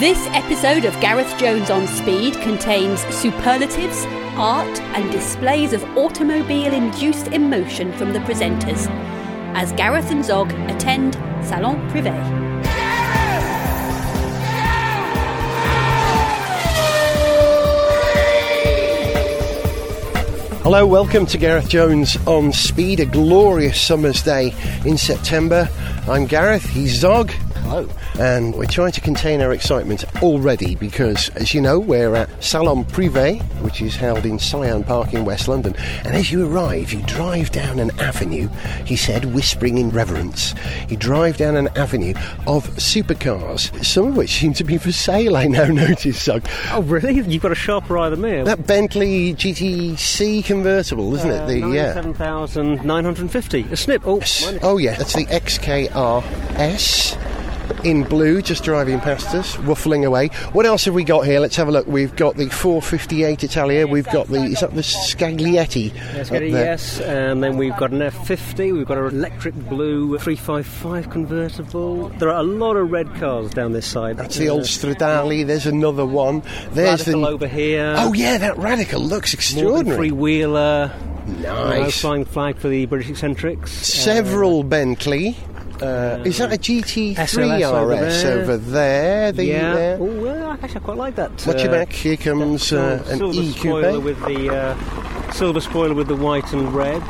[0.00, 4.04] This episode of Gareth Jones on Speed contains superlatives,
[4.36, 8.88] art, and displays of automobile induced emotion from the presenters
[9.56, 12.12] as Gareth and Zog attend Salon Privé.
[20.62, 24.54] Hello, welcome to Gareth Jones on Speed, a glorious summer's day
[24.84, 25.70] in September.
[26.06, 27.32] I'm Gareth, he's Zog.
[27.66, 27.88] Hello.
[28.20, 32.84] And we're trying to contain our excitement already because, as you know, we're at Salon
[32.84, 35.74] Privé, which is held in Syon Park in West London.
[36.04, 38.48] And as you arrive, you drive down an avenue,
[38.84, 40.54] he said, whispering in reverence.
[40.88, 42.14] You drive down an avenue
[42.46, 46.46] of supercars, some of which seem to be for sale, I now notice, Zog.
[46.70, 47.20] Oh, really?
[47.20, 48.42] You've got a sharper eye than me.
[48.42, 51.46] That Bentley GTC convertible, isn't Uh, it?
[51.48, 51.94] The yeah.
[51.94, 53.62] 97,950.
[53.72, 54.02] A snip.
[54.06, 54.20] Oh,
[54.62, 57.16] Oh yeah, that's the XKRS
[57.84, 60.28] in blue, just driving past us, ruffling away.
[60.52, 61.40] What else have we got here?
[61.40, 61.86] Let's have a look.
[61.86, 63.86] We've got the 458 Italia.
[63.86, 65.94] We've got the is that the Scaglietti?
[66.14, 66.64] Let's up get a there?
[66.64, 72.08] yes, and then we've got an F50, we've got an electric blue 355 convertible.
[72.10, 74.16] There are a lot of red cars down this side.
[74.16, 75.46] That's the old Stradale.
[75.46, 76.42] There's another one.
[76.70, 77.94] There's Radical the over here.
[77.96, 79.96] oh yeah, that radical looks extraordinary.
[79.96, 80.92] Three wheeler.
[81.26, 82.00] Nice.
[82.00, 83.72] flying flag for the British eccentrics.
[83.72, 85.36] Several um, Bentley.
[85.82, 88.38] Uh, is that a GT3 SLS over RS there.
[88.40, 89.32] over there?
[89.32, 89.72] The, yeah.
[89.74, 91.46] uh, Oh, well, actually, I quite like that.
[91.46, 91.92] Watch your uh, back.
[91.92, 94.04] Here comes uh, silver- an silver E spoiler coupe.
[94.04, 97.02] with the uh, silver spoiler with the white and red.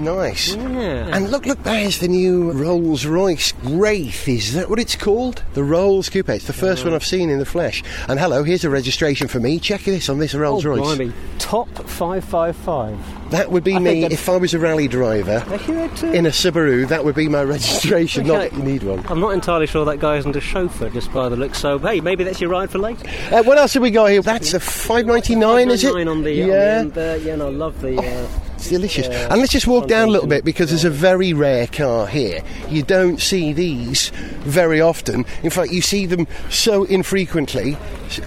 [0.00, 0.54] Nice.
[0.54, 1.14] Yeah.
[1.14, 4.26] And look, look, there's the new Rolls Royce Wraith.
[4.28, 5.42] Is that what it's called?
[5.52, 6.30] The Rolls Coupe.
[6.30, 7.82] It's the first one I've seen in the flesh.
[8.08, 9.58] And hello, here's a registration for me.
[9.58, 10.96] Check this on this Rolls oh, Royce.
[10.96, 11.12] blimey.
[11.38, 13.30] Top 555.
[13.30, 16.10] That would be I me if I was a rally driver I hear it too.
[16.10, 16.88] in a Subaru.
[16.88, 18.26] That would be my registration.
[18.26, 19.04] Not that you need one.
[19.08, 21.54] I'm not entirely sure that guy isn't a chauffeur just by the look.
[21.54, 23.06] So hey, maybe that's your ride for later.
[23.30, 24.22] Uh, what else have we got here?
[24.22, 25.88] That's a 599, is it?
[25.88, 26.42] 599 on the yeah.
[26.42, 27.16] on the end there.
[27.18, 27.98] Yeah, no, I love the.
[27.98, 29.08] Uh, It's delicious.
[29.08, 29.28] Yeah.
[29.30, 32.42] and let's just walk down a little bit because there's a very rare car here.
[32.68, 34.10] You don't see these
[34.44, 35.24] very often.
[35.42, 37.76] In fact, you see them so infrequently.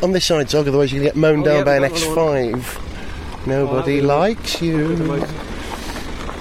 [0.02, 2.54] On this side, Zog, otherwise you get mown Oh, down yeah, by an we've one
[2.54, 3.46] X5.
[3.48, 5.24] Nobody Oh, likes you.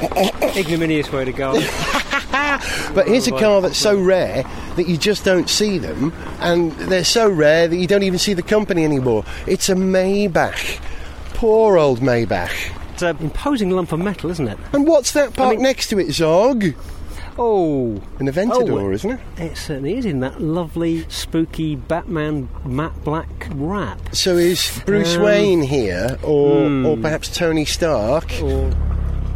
[0.56, 1.52] ignominious way to go.
[2.94, 4.42] But here's a Oh, car that's so rare
[4.76, 8.32] that you just don't see them, and they're so rare that you don't even see
[8.34, 9.24] the company anymore.
[9.46, 10.80] It's a Maybach.
[11.34, 12.50] Poor old Maybach.
[13.02, 14.56] It's an imposing lump of metal, isn't it?
[14.72, 16.64] And what's that parked mean- next to it, Zog?
[17.36, 19.20] Oh, An Aventador, Oh, isn't it?
[19.38, 23.98] it certainly is in that lovely, spooky Batman matte black wrap.
[24.14, 26.86] So is Bruce Um, Wayne here, or hmm.
[26.86, 28.30] or perhaps Tony Stark?
[28.42, 28.70] Or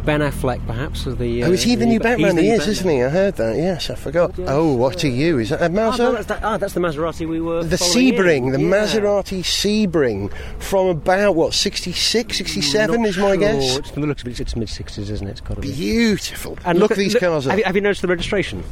[0.07, 1.43] Ben Affleck, perhaps, as the.
[1.43, 2.37] Uh, oh, is he the new Batman?
[2.37, 2.69] He is, Batman.
[2.71, 3.03] isn't he?
[3.03, 3.57] I heard that.
[3.57, 4.37] Yes, I forgot.
[4.37, 5.37] Yes, oh, what are you?
[5.39, 7.61] Is that a Ah, no, that's, that, ah, that's the Maserati we were.
[7.65, 8.13] the following in.
[8.15, 8.69] Sebring, the Yeah.
[8.69, 13.37] Maserati Sebring, from about what 66, 67 Not is my sure.
[13.37, 13.77] guess.
[13.79, 15.31] It's, from the looks of it, it's mid 60s, isn't it?
[15.31, 15.73] It's got to be.
[15.73, 16.57] Beautiful.
[16.63, 17.43] And look, at- at these cars.
[17.43, 18.63] Have you, have you noticed the registration?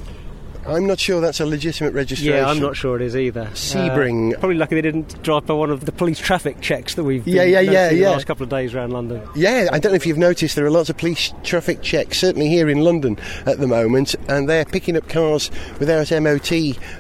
[0.67, 2.33] I'm not sure that's a legitimate registration.
[2.35, 3.45] Yeah, I'm not sure it is either.
[3.53, 4.33] Sebring.
[4.33, 7.23] Uh, probably lucky they didn't drive by one of the police traffic checks that we've
[7.23, 7.89] been Yeah, yeah, yeah, yeah.
[7.89, 9.21] the last couple of days around London.
[9.35, 12.47] Yeah, I don't know if you've noticed there are lots of police traffic checks, certainly
[12.49, 16.51] here in London at the moment, and they're picking up cars without MOT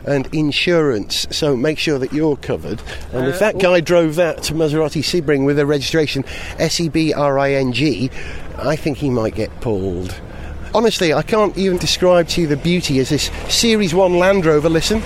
[0.05, 1.27] and insurance.
[1.31, 2.81] So make sure that you're covered.
[3.13, 6.23] And if that guy drove that to Maserati Sebring with a registration
[6.59, 8.11] S E B R I N G,
[8.57, 10.15] I think he might get pulled.
[10.75, 14.67] Honestly, I can't even describe to you the beauty as this Series 1 Land Rover,
[14.67, 15.01] listen.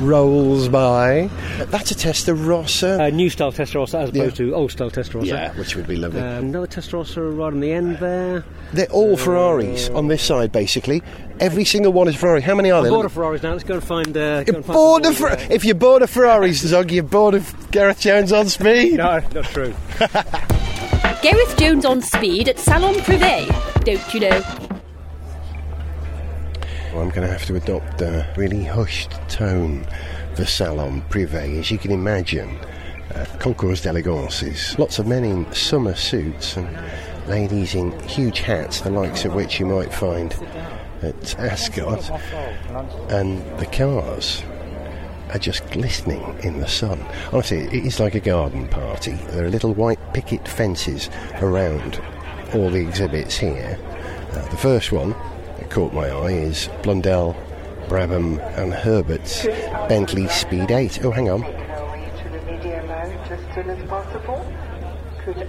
[0.00, 1.28] Rolls by.
[1.70, 3.08] That's a Testarossa.
[3.08, 4.46] A new style Testarossa as opposed Yeah.
[4.46, 5.26] to old style Testarossa.
[5.26, 6.20] yeah, which would be lovely.
[6.20, 8.44] Um, another Testarossa right on the end there.
[8.72, 11.02] They're all Ferraris on this side, basically.
[11.40, 12.42] Every single one is Ferrari.
[12.42, 12.92] How many are there?
[12.92, 13.52] bored of Ferraris now.
[13.52, 14.16] Let's go and find.
[14.16, 17.02] Uh, go and find bored of Fer- uh, if you're bored of Ferraris, Zog, you're
[17.02, 18.98] bored of Gareth Jones on speed.
[18.98, 19.74] No, not true.
[21.24, 23.46] Gareth Jones on Speed at Salon Privé,
[23.82, 24.42] don't you know?
[26.92, 29.86] Well, I'm going to have to adopt a really hushed tone
[30.34, 32.58] for Salon Privé, as you can imagine.
[33.14, 34.78] Uh, concours d'elegances.
[34.78, 36.68] Lots of men in summer suits and
[37.26, 40.34] ladies in huge hats, the likes of which you might find
[41.00, 42.10] at Ascot.
[43.10, 44.42] And the cars
[45.34, 47.04] are just glistening in the sun.
[47.32, 49.12] Honestly, it is like a garden party.
[49.30, 51.10] There are little white picket fences
[51.42, 52.00] around
[52.54, 53.78] all the exhibits here.
[54.30, 55.10] Uh, the first one
[55.58, 57.36] that caught my eye is Blundell,
[57.88, 59.44] Brabham, and Herbert's
[59.88, 61.04] Bentley Speed 8.
[61.04, 61.40] Oh, hang on.
[61.40, 64.46] Now reach the medium mode as soon as possible.
[65.24, 65.48] Could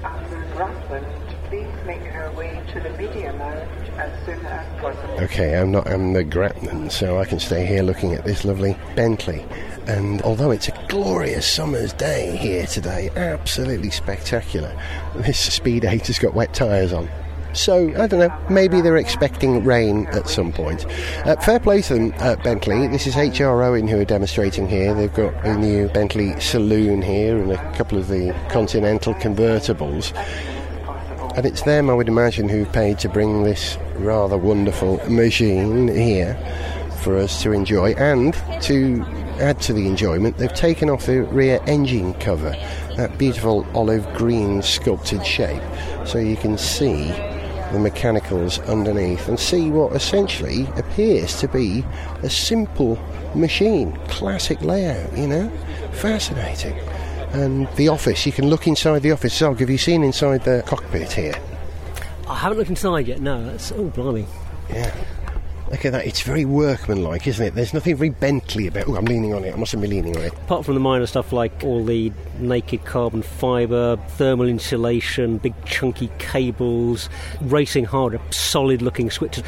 [1.49, 5.13] please make her way to the media lounge as soon as possible.
[5.21, 8.77] Okay, I'm not I'm the Gratman, so I can stay here looking at this lovely
[8.95, 9.45] Bentley.
[9.87, 14.75] And although it's a glorious summer's day here today, absolutely spectacular,
[15.15, 17.09] this Speed 8 has got wet tyres on.
[17.53, 20.85] So, I don't know, maybe they're expecting rain at some point.
[21.25, 22.11] Uh, fair play to them
[22.43, 22.87] Bentley.
[22.87, 24.93] This is HR Owen who are demonstrating here.
[24.93, 30.13] They've got a new Bentley saloon here and a couple of the Continental convertibles.
[31.37, 36.35] And it's them, I would imagine, who've paid to bring this rather wonderful machine here
[37.03, 37.93] for us to enjoy.
[37.93, 38.33] And
[38.63, 39.05] to
[39.39, 42.51] add to the enjoyment, they've taken off the rear engine cover,
[42.97, 45.61] that beautiful olive green sculpted shape,
[46.05, 47.07] so you can see
[47.71, 51.83] the mechanicals underneath and see what essentially appears to be
[52.23, 52.97] a simple
[53.33, 53.91] machine.
[54.07, 55.49] Classic layout, you know?
[55.93, 56.77] Fascinating.
[57.33, 59.35] And the office, you can look inside the office.
[59.35, 61.33] Zog, have you seen inside the cockpit here?
[62.27, 63.19] I haven't looked inside yet.
[63.19, 64.25] No, that's oh blimey.
[64.69, 64.95] Yeah.
[65.71, 66.05] Look at that.
[66.05, 67.55] It's very workmanlike, isn't it?
[67.55, 68.87] There's nothing very Bentley about.
[68.87, 69.53] Oh, I'm leaning on it.
[69.53, 70.33] I mustn't be leaning on it.
[70.33, 76.11] Apart from the minor stuff like all the naked carbon fibre, thermal insulation, big chunky
[76.19, 77.09] cables,
[77.41, 79.43] racing hardware, solid looking switches.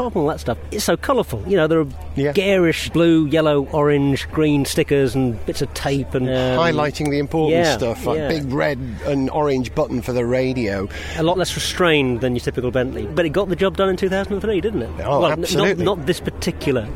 [0.00, 1.44] Apart from all that stuff, it's so colourful.
[1.46, 1.86] You know, there are
[2.16, 2.32] Yeah.
[2.32, 7.62] garish blue, yellow, orange, green stickers and bits of tape and um, Highlighting the important
[7.66, 8.28] yeah, stuff, like yeah.
[8.28, 10.88] big red and orange button for the radio.
[11.18, 13.04] a lot less restrained than your typical Bentley.
[13.08, 14.90] But it got the job done in 2003, didn't it?
[15.04, 15.84] Oh, well, n- absolutely.
[15.84, 16.88] Not, not this particular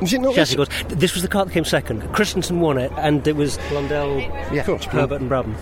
[0.00, 0.68] Was it not chassis, this?
[0.68, 0.98] of course.
[1.00, 2.02] This was the car that came second.
[2.14, 4.18] Kristensen won it, and it was Blundell,
[4.52, 4.62] Yeah.
[4.62, 5.56] Herbert, and Brabham.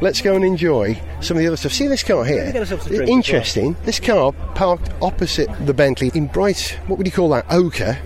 [0.00, 1.72] Let's go and enjoy some of the other stuff.
[1.72, 2.52] See this car here?
[2.52, 3.76] get ourselves a Interesting.
[3.84, 7.46] This car parked opposite the Bentley in bright, what would you call that?
[7.50, 7.98] Ochre,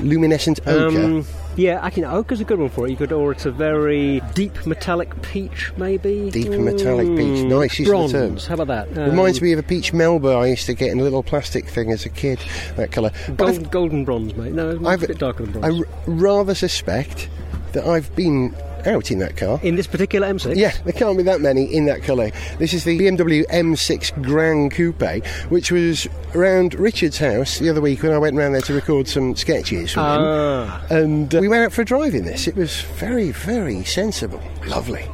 [0.00, 1.02] luminescent ochre.
[1.04, 1.24] Um,
[1.56, 2.04] yeah, I can.
[2.04, 2.90] Ochre's a good one for it.
[2.90, 6.30] You could, or it's a very deep metallic peach, maybe.
[6.30, 7.44] Deep metallic peach.
[7.44, 8.12] Mm, Nice use bronze.
[8.12, 8.48] of the term.
[8.58, 8.98] How about that?
[9.04, 11.66] Um, Reminds me of a peach Melba I used to get in a little plastic
[11.68, 12.40] thing as a kid.
[12.76, 13.10] That colour.
[13.36, 14.52] Gold, golden bronze, mate.
[14.52, 15.80] No, it's I've- a bit darker than I bronze.
[15.86, 17.30] r- rather suspect
[17.72, 18.54] that I've been
[18.86, 19.58] out in that car.
[19.62, 20.56] in this particular M6.
[20.56, 22.30] Yeah, there can't be that many in that colour.
[22.58, 28.02] This is the BMW M6 Grand Coupe, which was around Richard's house the other week
[28.02, 30.02] when I went round there to record some sketches him.
[30.02, 32.46] Ah, And uh, we went out for a drive in this.
[32.46, 34.42] It was very, very sensible.
[34.66, 35.04] Lovely.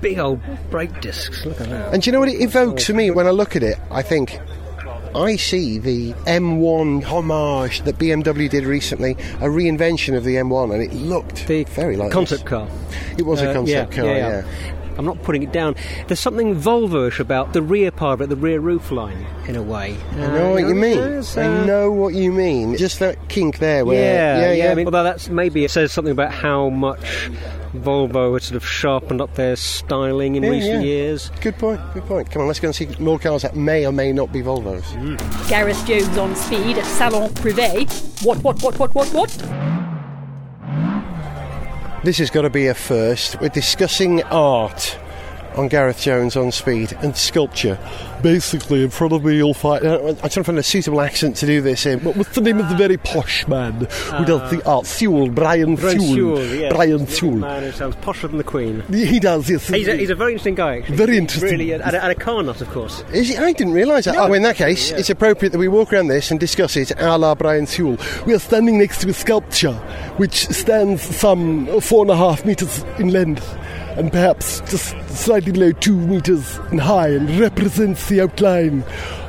[0.00, 0.40] big old
[0.70, 1.44] brake discs.
[1.44, 1.92] Look at that.
[1.92, 3.78] And do you know what it evokes for me when I look at it?
[3.90, 4.38] I think
[5.14, 10.82] I see the M1 homage that BMW did recently, a reinvention of the M1, and
[10.82, 12.48] it looked The very like concept this.
[12.50, 12.68] car.
[13.16, 14.42] It was a Uh, concept car, yeah.
[14.96, 15.76] I'm not putting it down.
[16.08, 19.62] There's something Volvo-ish about the rear part of it, the rear roof line, in a
[19.62, 19.96] way.
[20.14, 20.98] I know what you mean.
[20.98, 22.76] It's, I uh, know what you mean.
[22.76, 24.40] Just that kink there where.
[24.40, 24.72] Yeah, yeah.
[24.72, 27.30] I mean, Although that's maybe it says something about how much
[27.74, 30.80] Volvo had sort of sharpened up their styling in Yeah, recent yeah.
[30.80, 31.30] years.
[31.40, 32.30] Good point, good point.
[32.30, 34.82] Come on, let's go and see more cars that may or may not be Volvos.
[34.94, 35.48] Mm.
[35.48, 37.86] Gareth Jones on speed at Salon Privé.
[38.24, 39.28] What, what, what, what, what, what?
[42.04, 43.40] This has got to be a first.
[43.40, 44.96] We're discussing art
[45.56, 47.78] on Gareth Jones on speed and sculpture.
[48.22, 49.84] Basically, in front of me, you'll find.
[49.84, 52.00] Uh, I'm trying to find a suitable accent to do this in.
[52.00, 54.78] What was the name of the very posh man who does the ah.
[54.78, 54.86] art?
[54.86, 56.36] Sewell, Brian, Brian Sewell.
[56.36, 56.68] Sewell, yeah.
[56.70, 57.36] Brian Sewell.
[57.36, 58.82] Man who sounds posher than the Queen.
[58.88, 59.68] He does, yes.
[59.68, 60.96] He's a, he's a very interesting guy, actually.
[60.96, 61.50] Very interesting.
[61.50, 63.02] Really, and a, and a car nut, of course.
[63.12, 63.38] Is it?
[63.38, 64.16] I didn't realise that.
[64.16, 67.16] oh, in that case, it's appropriate that we walk around this and discuss it a
[67.16, 67.98] la Brian Sewell.
[68.26, 69.74] We are standing next to a sculpture
[70.16, 73.56] which stands some four and a half metres in length
[73.98, 78.84] and perhaps just slightly below two metres in high and represents the outline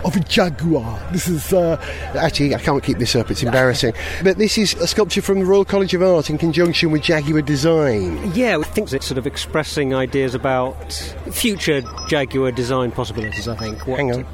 [0.05, 0.99] of a jaguar.
[1.11, 1.51] This is.
[1.51, 1.75] Uh,
[2.15, 3.93] actually, I can't keep this up, it's embarrassing.
[4.23, 7.41] but this is a sculpture from the Royal College of Art in conjunction with Jaguar
[7.41, 8.31] Design.
[8.33, 10.93] Yeah, I think it's sort of expressing ideas about
[11.31, 13.87] future Jaguar design possibilities, I think.
[13.87, 14.25] What Hang on.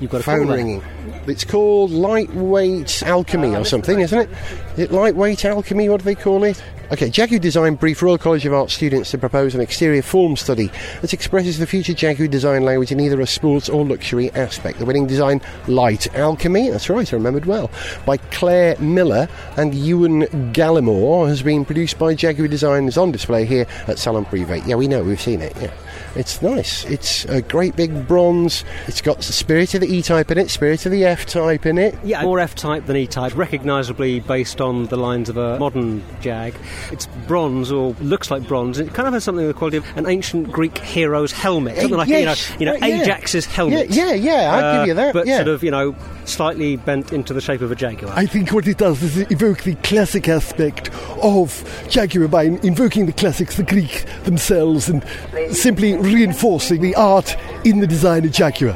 [0.00, 0.82] You've got a phone ringing.
[1.26, 4.30] It's called lightweight alchemy or something, isn't it?
[4.74, 5.88] Is it lightweight alchemy?
[5.88, 6.62] What do they call it?
[6.92, 10.70] Okay, Jaguar Design briefed Royal College of Art students to propose an exterior form study
[11.00, 14.78] that expresses the future Jaguar design language in either a sports or luxury aspect.
[14.78, 17.72] The winning design, Light Alchemy, that's right, I remembered well,
[18.04, 23.46] by Claire Miller and Ewan Gallimore, has been produced by Jaguar Design is on display
[23.46, 24.64] here at Salon Privé.
[24.64, 25.72] Yeah, we know, we've seen it, yeah.
[26.14, 26.84] It's nice.
[26.86, 28.64] It's a great big bronze.
[28.86, 31.66] It's got the spirit of the E type in it, spirit of the F type
[31.66, 31.96] in it.
[32.04, 36.54] Yeah, more F-type than E-type, recognisably based on the lines of a modern Jag.
[36.92, 38.78] It's bronze or looks like bronze.
[38.78, 41.80] It kind of has something of the quality of an ancient Greek hero's helmet, eh,
[41.82, 43.02] something like yes, you know, you know right, yeah.
[43.02, 43.90] Ajax's helmet.
[43.90, 45.36] Yeah, yeah, yeah, I'd give you uh, that, But yeah.
[45.36, 48.12] sort of you know slightly bent into the shape of a jaguar.
[48.14, 50.90] I think what it does is it evoke the classic aspect
[51.22, 55.04] of Jaguar by invoking the classics, the Greek themselves, and
[55.50, 58.72] simply reinforcing the art in the design of Jaguar.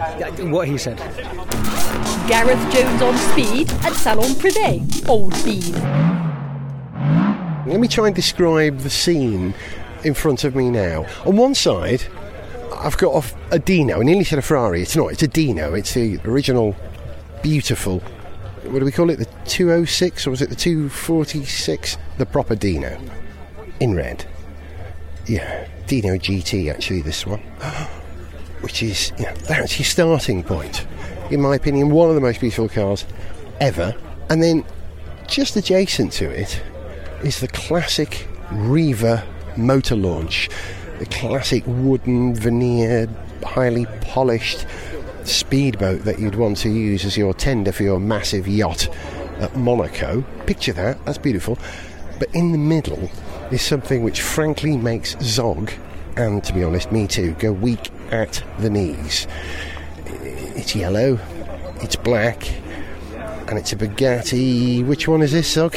[0.50, 0.98] What he said.
[2.28, 5.74] Gareth Jones on speed at Salon Privé, Old Bead.
[7.66, 9.54] Let me try and describe the scene
[10.04, 11.06] in front of me now.
[11.24, 12.04] On one side,
[12.74, 14.00] I've got a, a Dino.
[14.00, 14.80] I nearly said a Ferrari.
[14.82, 15.12] It's not.
[15.12, 15.74] It's a Dino.
[15.74, 16.74] It's the original,
[17.42, 18.00] beautiful.
[18.64, 19.16] What do we call it?
[19.16, 21.96] The 206 or was it the 246?
[22.18, 22.98] The proper Dino,
[23.80, 24.24] in red.
[25.30, 26.72] Yeah, Dino GT.
[26.72, 27.38] Actually, this one,
[28.62, 30.84] which is you know, that's your starting point.
[31.30, 33.06] In my opinion, one of the most beautiful cars
[33.60, 33.94] ever.
[34.28, 34.64] And then,
[35.28, 36.60] just adjacent to it,
[37.22, 39.24] is the classic Riva
[39.56, 40.48] motor launch,
[40.98, 43.08] the classic wooden veneer,
[43.44, 44.66] highly polished
[45.22, 48.88] speedboat that you'd want to use as your tender for your massive yacht
[49.38, 50.22] at Monaco.
[50.46, 51.56] Picture that, that's beautiful.
[52.20, 53.10] But in the middle
[53.50, 55.72] is something which frankly makes Zog,
[56.16, 59.26] and to be honest, me too, go weak at the knees.
[60.06, 61.18] It's yellow,
[61.80, 62.48] it's black,
[63.48, 64.86] and it's a Bugatti.
[64.86, 65.74] Which one is this, Zog?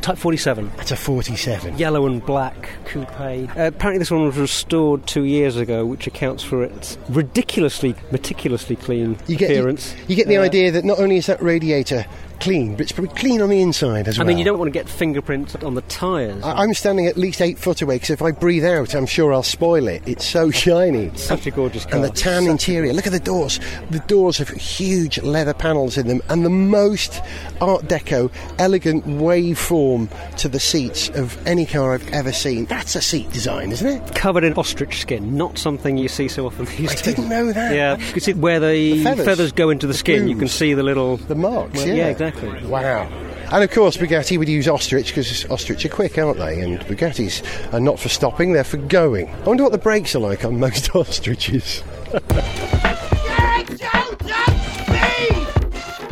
[0.00, 0.68] Type 47.
[0.78, 1.78] It's a 47.
[1.78, 3.08] Yellow and black coupe.
[3.20, 8.74] Uh, apparently, this one was restored two years ago, which accounts for its ridiculously, meticulously
[8.74, 9.94] clean You get, you, appearance.
[10.08, 12.04] you get the Uh, idea that not only is that radiator
[12.42, 14.26] clean, but it's probably clean on the inside as well.
[14.26, 16.42] I mean, you don't want to get fingerprints on the tyres.
[16.42, 19.32] I- I'm standing at least eight foot away because if I breathe out, I'm sure
[19.32, 20.02] I'll spoil it.
[20.06, 21.10] It's so shiny.
[21.16, 21.94] Such a gorgeous car.
[21.96, 22.92] And the tan interior.
[22.92, 23.60] Look at the doors.
[23.90, 27.20] The doors have huge leather panels in them, and the most
[27.60, 30.08] Art Deco, elegant waveform
[30.38, 32.66] to the seats of any car I've ever seen.
[32.66, 34.14] That's a seat design, isn't it?
[34.14, 37.02] Covered in ostrich skin, not something you see so often these I days.
[37.02, 37.74] didn't know that.
[37.74, 39.52] Yeah, you can see where the, The feathers.
[39.52, 40.28] go into the, The skin.
[40.28, 41.94] You can see the little The marks, Well, yeah.
[41.94, 42.31] yeah, exactly.
[42.64, 43.08] Wow.
[43.52, 46.60] And of course, Bugatti would use ostrich because ostrich are quick, aren't they?
[46.60, 47.42] And Bugattis
[47.74, 49.28] are not for stopping, they're for going.
[49.28, 51.82] I wonder what the brakes are like on most ostriches.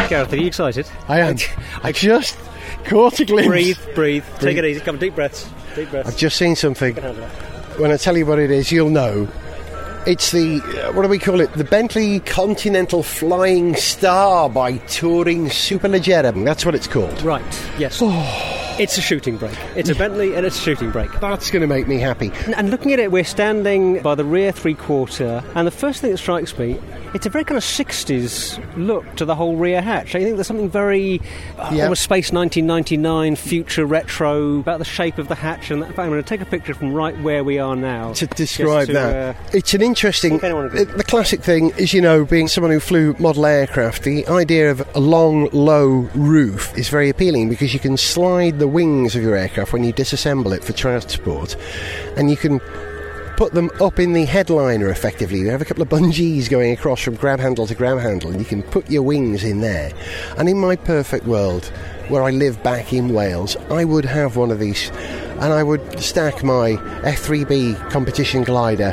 [0.09, 0.87] Gareth, are you excited?
[1.09, 1.37] I am.
[1.83, 2.37] I just
[2.85, 3.49] caught a glimpse.
[3.49, 4.41] Breathe, breathe, Breathe.
[4.41, 4.81] Take it easy.
[4.81, 5.49] Come, deep breaths.
[5.77, 6.09] Deep breaths.
[6.09, 6.95] I've just seen something.
[6.95, 7.79] Can handle that.
[7.81, 9.29] When I tell you what it is, you'll know.
[10.07, 11.53] It's the, uh, what do we call it?
[11.53, 16.43] The Bentley Continental Flying Star by Touring Superleggera.
[16.43, 17.21] That's what it's called.
[17.23, 17.45] Right.
[17.79, 18.01] Yes.
[18.81, 19.59] It's a shooting brake.
[19.77, 21.11] It's a Bentley and it's a shooting brake.
[21.21, 22.33] That's going to make me happy.
[22.57, 26.11] And looking at it, we're standing by the rear three quarter, and the first thing
[26.13, 26.79] that strikes me,
[27.13, 30.15] it's a very kind of 60s look to the whole rear hatch.
[30.15, 31.21] I think there's something very
[31.59, 31.83] uh, Yeah.
[31.85, 35.71] almost space 1999, future retro about the shape of the hatch.
[35.71, 38.15] And in fact, I'm going to take a picture from right where we are now
[38.15, 39.37] to describe to, that.
[39.37, 40.43] uh, it's an interesting.
[40.43, 40.49] Uh,
[40.97, 44.81] the classic thing is, you know, being someone who flew model aircraft, the idea of
[44.95, 49.37] a long, low roof is very appealing because you can slide the wings of your
[49.37, 51.57] aircraft when you disassemble it for transport,
[52.17, 52.61] and you can.
[53.37, 55.39] Put them up in the headliner effectively.
[55.39, 58.39] You have a couple of bungees going across from grab handle to grab handle, and
[58.39, 59.95] you can put your wings in there.
[60.37, 61.65] And in my perfect world,
[62.09, 65.99] where I live back in Wales, I would have one of these, and I would
[65.99, 66.73] stack my
[67.03, 68.91] F3B competition glider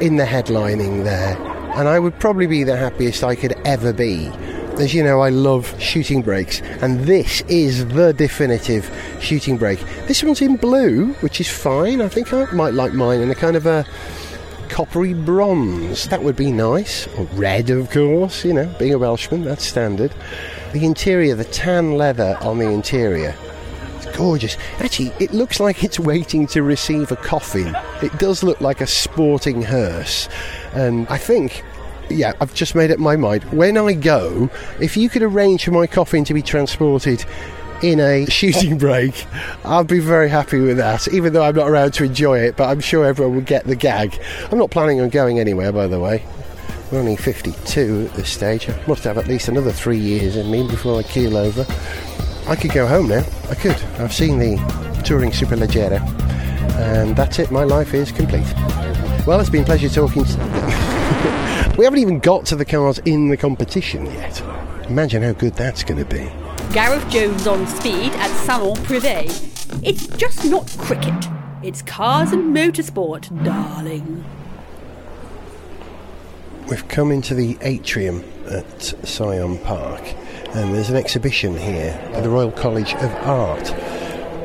[0.00, 1.36] in the headlining there,
[1.76, 4.32] and I would probably be the happiest I could ever be.
[4.78, 8.90] As you know, I love shooting brakes, and this is the definitive
[9.20, 9.80] shooting brake.
[10.06, 12.02] This one's in blue, which is fine.
[12.02, 13.86] I think I might like mine in a kind of a
[14.68, 16.08] coppery bronze.
[16.08, 17.06] That would be nice.
[17.16, 20.14] Or red, of course, you know, being a Welshman, that's standard.
[20.74, 23.34] The interior, the tan leather on the interior,
[23.96, 24.58] it's gorgeous.
[24.78, 27.74] Actually, it looks like it's waiting to receive a coffin.
[28.02, 30.28] It does look like a sporting hearse.
[30.74, 31.64] And I think,
[32.10, 33.44] yeah, I've just made up my mind.
[33.52, 37.24] When I go, if you could arrange for my coffin to be transported
[37.82, 39.26] in a shooting brake,
[39.64, 42.68] I'll be very happy with that, even though I'm not around to enjoy it, but
[42.68, 44.20] I'm sure everyone will get the gag.
[44.50, 46.24] I'm not planning on going anywhere, by the way.
[46.90, 48.68] We're only 52 at this stage.
[48.68, 51.66] I must have at least another three years in me before I keel over.
[52.46, 53.24] I could go home now.
[53.50, 53.74] I could.
[53.98, 54.56] I've seen the
[55.04, 56.00] Touring Superleggera,
[56.76, 57.50] and that's it.
[57.50, 58.46] My life is complete.
[59.26, 60.24] Well, it's been a pleasure talking.
[60.24, 60.75] To
[61.76, 64.40] we haven't even got to the cars in the competition yet.
[64.88, 66.30] Imagine how good that's going to be.
[66.72, 69.26] Gareth Jones on speed at Salon Privé.
[69.82, 71.26] It's just not cricket.
[71.62, 74.24] It's cars and motorsport, darling.
[76.68, 80.02] We've come into the atrium at Syon Park,
[80.54, 83.64] and there's an exhibition here at the Royal College of Art.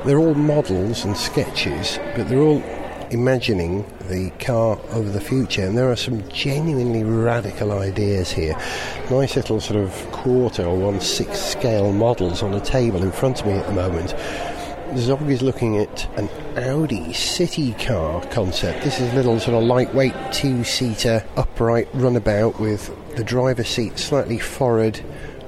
[0.05, 2.63] they're all models and sketches, but they're all
[3.12, 5.65] imagining the car of the future.
[5.65, 8.56] And there are some genuinely radical ideas here.
[9.10, 13.41] Nice little sort of quarter or one sixth scale models on a table in front
[13.41, 14.15] of me at the moment.
[14.98, 16.27] Zog is looking at an
[16.58, 18.84] Audi city car concept.
[18.84, 23.98] This is a little sort of lightweight two seater upright runabout with the driver's seat
[23.98, 25.00] slightly forward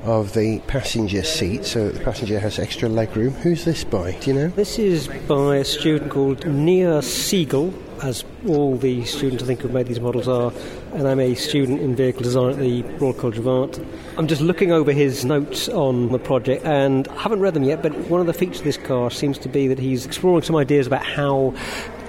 [0.03, 3.31] of the passenger seat so the passenger has extra legroom.
[3.37, 4.11] Who's this by?
[4.11, 4.47] Do you know?
[4.49, 9.71] This is by a student called Nia Siegel, as all the students I think who've
[9.71, 10.51] made these models are,
[10.93, 13.79] and I'm a student in vehicle design at the Royal College of Art.
[14.17, 17.81] I'm just looking over his notes on the project and I haven't read them yet,
[17.81, 20.55] but one of the features of this car seems to be that he's exploring some
[20.55, 21.53] ideas about how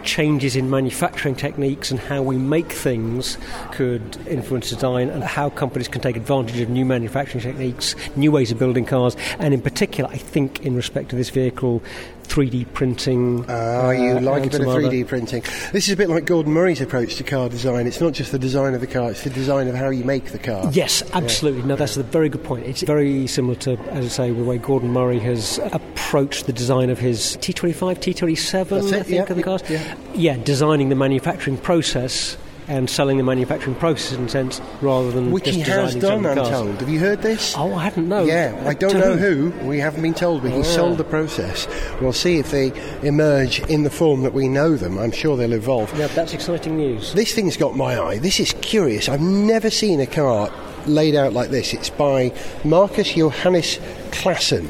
[0.05, 3.39] changes in manufacturing techniques and how we make things
[3.73, 8.51] could influence design and how companies can take advantage of new manufacturing techniques, new ways
[8.53, 11.83] of building cars, and in particular, I think, in respect to this vehicle,
[12.25, 13.45] 3D printing.
[13.49, 15.43] Ah, you uh, like a bit of 3D other- printing.
[15.73, 17.87] This is a bit like Gordon Murray's approach to car design.
[17.87, 20.27] It's not just the design of the car, it's the design of how you make
[20.33, 20.69] the car.
[20.73, 21.63] Yes, absolutely.
[21.63, 22.67] No, that's a very good point.
[22.67, 26.91] It's very similar to, as I say, the way Gordon Murray has approached the design
[26.91, 29.63] of his T25, T27, That's it, I think, yeah, of the cars.
[29.69, 29.95] yeah.
[30.15, 35.31] yeah, designing the manufacturing process and selling the manufacturing process in a sense rather than
[35.31, 36.49] Which he has done, I'm cars.
[36.49, 36.77] told.
[36.81, 37.55] Have you heard this?
[37.57, 38.27] Oh, I hadn't known.
[38.27, 39.51] Yeah, I don't To know who.
[39.67, 40.63] We haven't been told, but he Ah.
[40.63, 41.67] sold the process.
[42.01, 44.99] We'll see if they emerge in the form that we know them.
[44.99, 45.93] I'm sure they'll evolve.
[45.99, 47.13] Yeah, that's exciting news.
[47.13, 48.19] This thing's got my eye.
[48.19, 49.09] This is curious.
[49.09, 50.51] I've never seen a car
[50.87, 51.73] laid out like this.
[51.75, 52.33] It's by
[52.65, 53.79] Marcus Johannes
[54.11, 54.69] Klassen.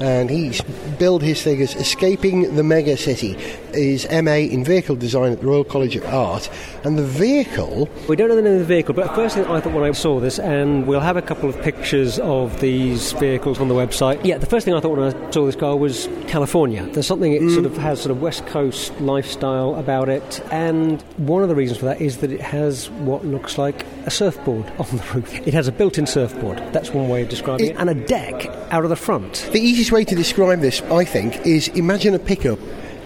[0.00, 0.60] And he's
[0.98, 3.36] billed his thing as Escaping the Mega City.
[3.74, 6.50] His MA in Vehicle Design at the Royal College of Art.
[6.84, 9.44] And the vehicle We don't know the name of the vehicle, but the first thing
[9.46, 13.12] I thought when I saw this, and we'll have a couple of pictures of these
[13.12, 14.24] vehicles on the website.
[14.24, 16.86] Yeah, the first thing I thought when I saw this car was California.
[16.86, 17.78] There's something it sort of mm.
[17.78, 22.00] has sort of West Coast lifestyle about it, and one of the reasons for that
[22.00, 25.46] is that it has what looks like a surfboard on the roof.
[25.46, 26.58] It has a built-in surfboard.
[26.72, 29.48] That's one way of describing it, and a deck out of the front.
[29.52, 32.58] The easiest way to describe this, I think, is imagine a pickup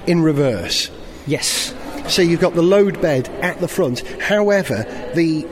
[0.08, 0.90] in reverse.
[1.26, 1.74] Yes.
[2.08, 4.00] So you've got the load bed at the front.
[4.20, 4.84] However,
[5.14, 5.46] the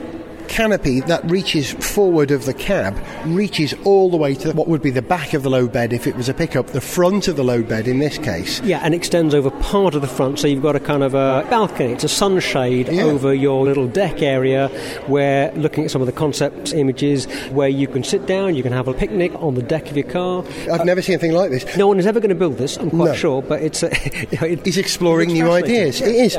[0.47, 4.89] canopy that reaches forward of the cab reaches all the way to what would be
[4.91, 7.43] the back of the load bed if it was a pickup, the front of the
[7.43, 8.61] load bed in this case.
[8.61, 11.45] Yeah, and extends over part of the front, so you've got a kind of a
[11.49, 11.93] balcony.
[11.93, 13.03] It's a sunshade Yeah.
[13.03, 14.69] over your little deck area
[15.07, 18.73] where, looking at some of the concept images, where you can sit down, you can
[18.73, 20.43] have a picnic on the deck of your car.
[20.71, 21.65] I've never seen anything like this.
[21.77, 23.13] No one is ever going to build this, I'm quite No.
[23.13, 23.89] sure, but it's a,
[24.45, 26.01] it, He's exploring new ideas.
[26.01, 26.35] It is.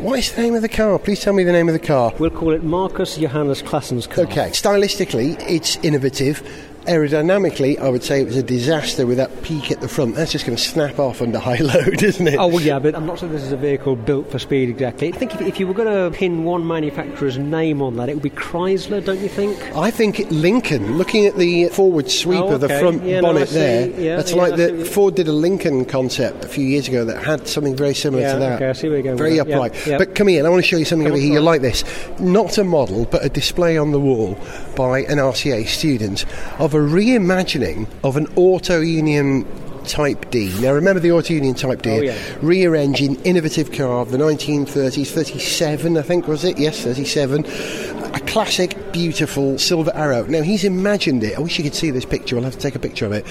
[0.00, 0.98] What is the name of the car?
[0.98, 2.12] Please tell me the name of the car.
[2.18, 3.82] We'll call it Marcus Johannes Car.
[3.82, 6.71] Okay, stylistically, it's innovative.
[6.86, 10.14] Aerodynamically, I would say it was a disaster with that peak at the front.
[10.16, 12.36] That's just going to snap off under high load, isn't it?
[12.38, 15.08] Oh, well, yeah, but I'm not sure this is a vehicle built for speed exactly.
[15.12, 18.14] I think if, if you were going to pin one manufacturer's name on that, it
[18.14, 19.58] would be Chrysler, don't you think?
[19.76, 23.54] I think Lincoln, looking at the forward sweep Oh, of the front Yeah, bonnet see.
[23.54, 27.04] there, Yeah, that's yeah, like the Ford did a Lincoln concept a few years ago
[27.04, 28.52] that had something very similar to that.
[28.56, 29.38] okay, I see where you're going Very.
[29.38, 29.74] Upright.
[29.86, 31.34] But come here, I want to show you something Come over on, here.
[31.34, 31.84] You like this?
[32.20, 34.36] Not a model, but a display on the wall
[34.76, 36.24] by an RCA student
[36.58, 39.46] of a reimagining of an Auto Union
[39.84, 40.54] Type D.
[40.60, 41.90] Now, remember the Auto Union Type D?
[41.90, 42.18] Oh, yeah.
[42.40, 46.58] Rear engine, innovative car of the 1930s, 37, I think, was it?
[46.58, 47.44] Yes, 37.
[48.14, 50.24] A classic, beautiful silver arrow.
[50.26, 51.36] Now, he's imagined it.
[51.36, 52.36] I wish you could see this picture.
[52.36, 53.26] I'll have to take a picture of it.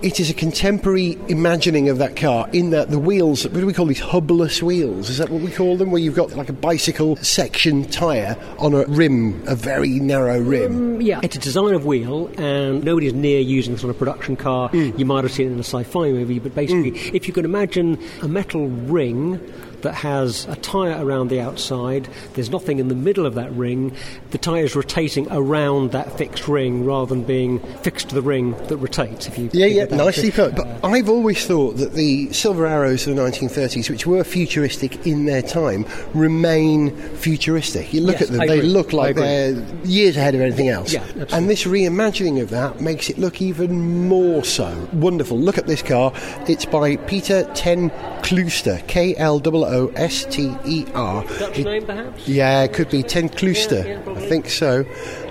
[0.00, 3.72] It is a contemporary imagining of that car in that the wheels, what do we
[3.72, 5.10] call these hubless wheels?
[5.10, 5.90] Is that what we call them?
[5.90, 10.98] Where you've got like a bicycle section tyre on a rim, a very narrow rim.
[10.98, 14.36] Mm, yeah, it's a design of wheel, and nobody's near using this on a production
[14.36, 14.68] car.
[14.70, 14.96] Mm.
[14.96, 17.14] You might have seen it in a sci-fi movie, but basically, mm.
[17.14, 19.40] if you can imagine a metal ring
[19.82, 23.94] that has a tyre around the outside, there's nothing in the middle of that ring.
[24.30, 28.52] The tyre is rotating around that fixed ring rather than being fixed to the ring
[28.68, 29.26] that rotates.
[29.26, 30.54] If you Yeah, yeah, nicely put.
[30.54, 35.26] But I've always thought that the silver arrows of the 1930s, which were futuristic in
[35.26, 37.92] their time, remain futuristic.
[37.92, 38.68] You look Yes, at them, I they agree.
[38.70, 39.52] look like they're
[39.84, 40.92] years ahead of anything else.
[40.92, 41.36] Yeah, absolutely.
[41.38, 44.88] and this reimagining of that makes it look even more so.
[44.92, 45.38] Wonderful.
[45.38, 46.12] Look at this car.
[46.48, 47.90] It's by Peter Ten
[48.22, 51.24] Klooster, K L O O S T E R.
[51.38, 52.26] Dutch name, perhaps?
[52.26, 53.84] Yeah, it could be Ten Klooster.
[53.84, 54.84] Yeah, yeah, I think so.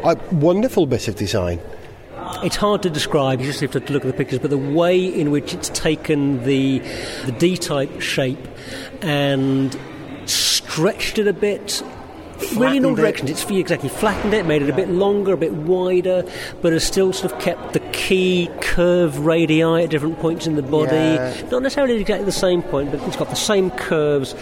[0.03, 1.59] A wonderful bit of design.
[2.43, 3.39] It's hard to describe.
[3.39, 4.39] You just have to look at the pictures.
[4.39, 6.79] But the way in which it's taken the
[7.25, 8.47] the D-type shape
[9.01, 9.77] and
[10.25, 11.83] stretched it a bit,
[12.55, 13.01] really in all Flattened it.
[13.01, 13.29] directions.
[13.31, 16.23] It's exactly flattened it, made it a bit longer, a bit wider,
[16.61, 20.61] but has still sort of kept the key curve radii at different points in the
[20.61, 20.95] body.
[20.95, 21.41] Yeah.
[21.51, 24.35] Not necessarily exactly the same point, but it's got the same curves.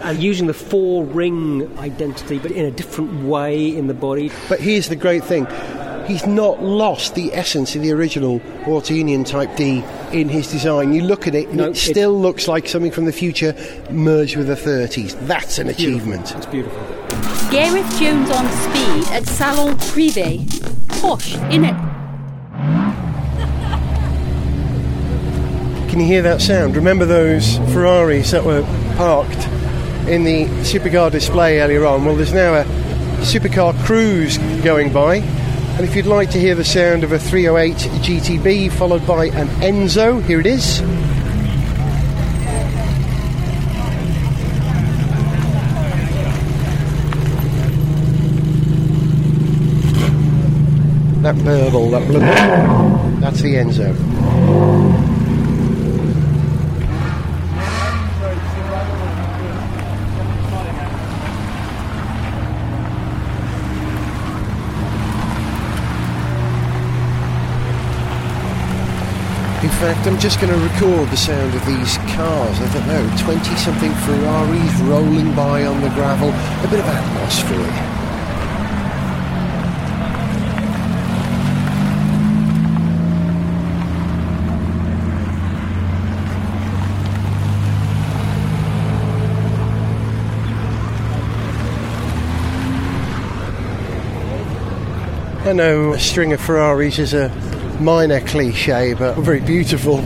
[0.00, 4.30] And using the four ring identity, but in a different way in the body.
[4.48, 5.46] But here's the great thing.
[6.06, 10.94] He's not lost the essence of the original Auto Union Type D in his design.
[10.94, 13.54] You look at it, and No, it still looks like something from the future
[13.90, 15.18] merged with the 30s.
[15.26, 16.32] That's an achievement.
[16.36, 16.78] It's beautiful.
[17.50, 20.46] Gareth Jones on speed at Salon Privé.
[21.00, 21.74] Posh, innit?
[25.88, 26.76] Can you hear that sound?
[26.76, 28.60] Remember those Ferraris that were
[28.96, 29.46] parked
[30.06, 32.04] in the supercar display earlier on?
[32.04, 32.64] Well, there's now a
[33.24, 35.16] supercar cruise going by.
[35.16, 39.48] And if you'd like to hear the sound of a 308 GTB followed by an
[39.62, 40.82] Enzo, here it is.
[51.28, 53.88] That burble, that blubber, that's the Enzo.
[69.62, 72.58] In fact, I'm just going to record the sound of these cars.
[72.58, 76.30] I don't know, 20 something Ferraris rolling by on the gravel.
[76.30, 77.87] A bit of atmosphere.
[95.48, 97.30] I know a string of Ferraris is a
[97.80, 99.96] minor cliche, but very beautiful.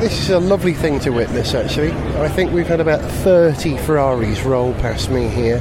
[0.00, 1.92] This is a lovely thing to witness, actually.
[2.18, 5.60] I think we've had about 30 Ferraris roll past me here.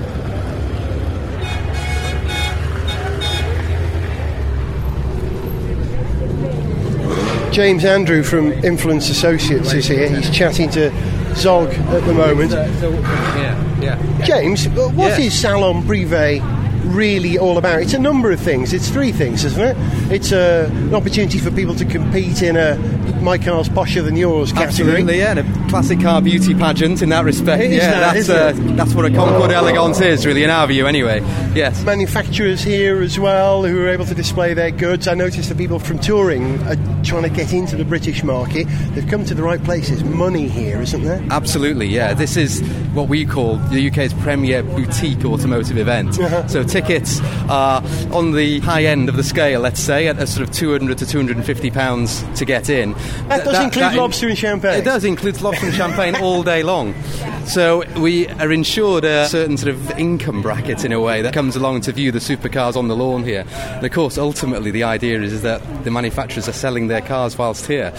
[7.52, 10.10] James Andrew from Influence Associates is here.
[10.10, 10.90] He's chatting to
[11.36, 12.54] Zog at the moment.
[12.54, 14.26] yeah, yeah.
[14.26, 15.40] James, what is.
[15.40, 17.82] Salon Privé really all about?
[17.82, 18.74] It's a number of things.
[18.74, 19.76] It's three things, isn't it?
[20.12, 22.78] It's uh, an opportunity for people to compete in a
[23.22, 24.90] my car's posher than yours category.
[24.90, 27.62] Absolutely, yeah, and a classic car beauty pageant in that respect.
[27.62, 30.88] It yeah, that, that's uh, that's what a Concours d'Elegance is, really, in our view,
[30.88, 31.20] anyway.
[31.54, 31.84] Yes.
[31.84, 35.08] Manufacturers here as well who are able to display their goods.
[35.08, 38.68] I noticed that people from touring are trying to get into the British market.
[38.94, 40.04] They've come to the right places.
[40.04, 41.24] Money here, isn't there?
[41.30, 42.14] Absolutely, yeah.
[42.14, 42.62] This is
[42.94, 46.20] what we call the UK's premier boutique automotive event.
[46.20, 46.48] Uh-huh.
[46.48, 50.48] So tickets are on the high end of the scale, let's say, at a sort
[50.48, 52.94] of 200 to 250 pounds to get in.
[53.28, 54.80] That Th- does include lobster and champagne.
[54.80, 56.94] It does include lobster and champagne all day long.
[57.46, 61.56] So we are insured a certain sort of income bracket in a way that comes
[61.56, 63.46] along to view the supercars on the lawn here.
[63.52, 67.66] And of course, ultimately, the idea is that the manufacturers are selling their cars whilst
[67.66, 67.94] here.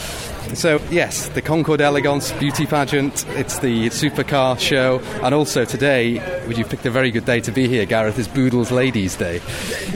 [0.54, 3.26] So yes, the Concours d'Elegance beauty pageant.
[3.30, 7.50] It's the supercar show, and also today, would you picked a very good day to
[7.50, 8.18] be here, Gareth?
[8.18, 9.38] Is Boodle's Ladies' Day.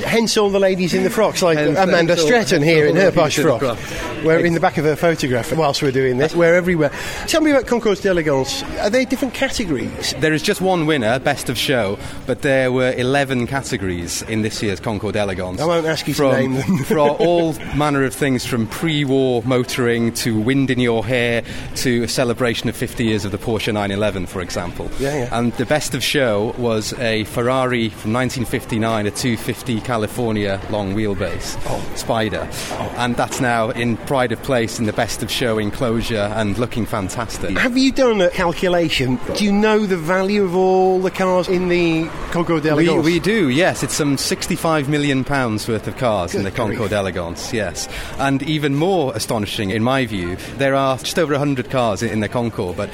[0.07, 2.97] Hence all the ladies in the frocks, like Hence- Amanda hence all- Stretton here in
[2.97, 4.25] her all posh ladies in the frock.
[4.25, 6.35] We're in the back of her photograph whilst we're doing this.
[6.35, 6.91] We're everywhere.
[7.27, 8.63] Tell me about Concours d'Elegance.
[8.81, 10.15] Are they different categories?
[10.21, 14.63] There is just one winner, best of show, but there were 11 categories in this
[14.63, 15.61] year's Concours d'Elegance.
[15.61, 16.79] I won't ask you to name them.
[16.79, 21.43] for all manner of things from pre-war motoring to wind in your hair
[21.75, 24.91] to a celebration of 50 years of the Porsche 911, for example.
[24.99, 25.39] Yeah, yeah.
[25.39, 31.61] And the best of show was a Ferrari from 1959, a 250 California long wheelbase,
[31.67, 31.95] oh.
[31.97, 32.49] Spider.
[32.51, 32.95] Oh.
[32.97, 36.87] And that's now in pride of place in the best of show enclosure and looking
[36.87, 37.59] fantastic.
[37.59, 39.19] Have you done a calculation?
[39.35, 43.05] Do you know the value of all the cars in the Concours We, d'Elegance?
[43.05, 43.83] we do, yes.
[43.83, 46.93] It's some 65 million pounds worth of cars in the Good Concorde grief.
[46.93, 47.89] Elegance, yes.
[48.19, 50.26] And even more astonishing, in my view,
[50.59, 52.91] there are just over 100 cars in, in the Concours, but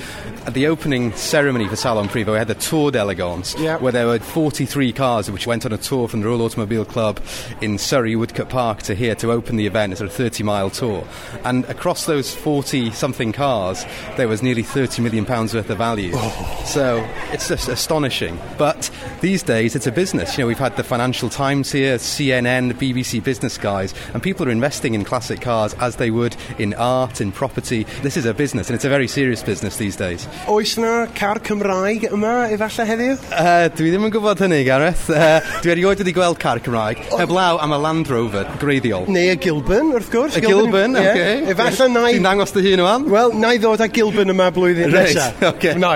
[0.47, 3.79] at the opening ceremony for Salon Privé, we had the Tour d'Elegance, Yeah.
[3.79, 7.21] where there were 43 cars which went on a tour from the Royal Automobile Club
[7.61, 11.05] in Surrey, Woodcote Park, to here to open the event, It's a 30 mile tour.
[11.45, 13.85] And across those 40 something cars,
[14.17, 16.13] there was nearly 30 million pounds worth of value.
[16.15, 16.63] Oh.
[16.67, 18.39] So it's just astonishing.
[18.59, 18.91] But
[19.21, 20.37] these days, it's a business.
[20.37, 24.51] You know, we've had the Financial Times here, CNN, BBC business guys, and people are
[24.51, 27.85] investing in classic cars as they would in art, in property.
[28.03, 30.27] This is a business, and it's a very serious business these days.
[30.49, 33.15] Oes na car Cymraeg yma efallai heddiw?
[33.33, 35.09] Uh, dwi ddim yn gwybod hynny, Gareth.
[35.11, 37.01] Uh, dwi erioed wedi gweld car Cymraeg.
[37.17, 39.07] Heblaw am y Land Rover greiddiol.
[39.09, 40.37] Neu y Gilbern, wrth gwrs.
[40.37, 41.07] Y Gilbern, ie.
[41.13, 41.55] okay.
[41.55, 42.17] Efallai na i...
[42.19, 43.09] Ti'n dangos dy hun o'n?
[43.13, 45.43] Well, na i ddod â Gilbern yma blwyddyn Reit, nesaf.
[45.55, 45.75] okay.
[45.79, 45.95] No.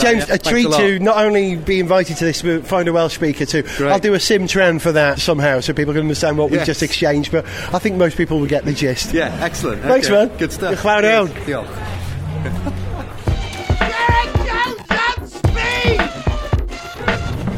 [0.00, 3.14] James, yeah, a treat to not only be invited to this, but find a Welsh
[3.16, 3.62] speaker too.
[3.76, 3.90] Great.
[3.92, 6.82] I'll do a sim tran for that somehow so people can understand what we've just
[6.82, 9.12] exchanged, but I think most people will get the gist.
[9.12, 9.82] Yeah, excellent.
[9.82, 10.26] Thanks, Okay.
[10.28, 10.36] man.
[10.38, 10.59] Good stuff.
[10.60, 11.28] Chwarae iawn.
[11.46, 11.66] Diolch.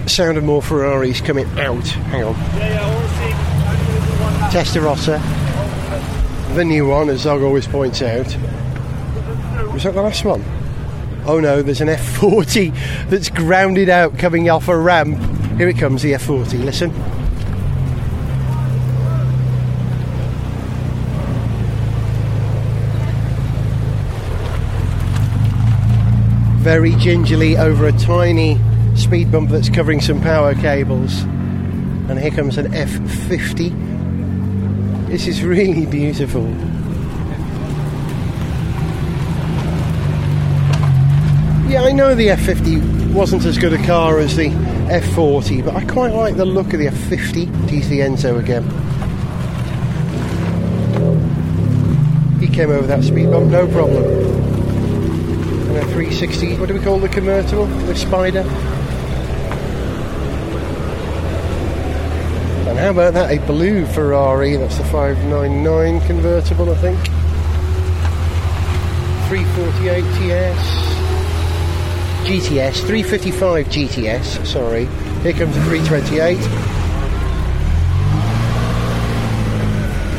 [0.09, 1.87] Sound of more Ferraris coming out.
[1.87, 2.35] Hang on.
[4.51, 5.21] Testarossa.
[6.55, 8.27] The new one, as Zog always points out.
[9.73, 10.45] Was that the last one?
[11.25, 15.19] Oh no, there's an F40 that's grounded out coming off a ramp.
[15.57, 16.65] Here it comes, the F40.
[16.65, 16.93] Listen.
[26.63, 28.57] Very gingerly over a tiny
[28.95, 31.23] speed bump that's covering some power cables.
[32.09, 35.09] And here comes an F50.
[35.09, 36.49] This is really beautiful.
[41.69, 45.85] Yeah, I know the F50 wasn't as good a car as the F40, but I
[45.85, 47.71] quite like the look of the F50.
[47.71, 48.63] He's the Enzo again.
[52.39, 54.42] He came over that speed bump, no problem.
[55.73, 57.65] And a 360, what do we call the convertible?
[57.65, 58.41] The Spider?
[62.69, 63.31] And how about that?
[63.31, 66.99] A blue Ferrari, that's the 599 convertible, I think.
[69.29, 70.59] 348 TS.
[72.29, 74.85] GTS, 355 GTS, sorry.
[75.23, 76.37] Here comes the 328.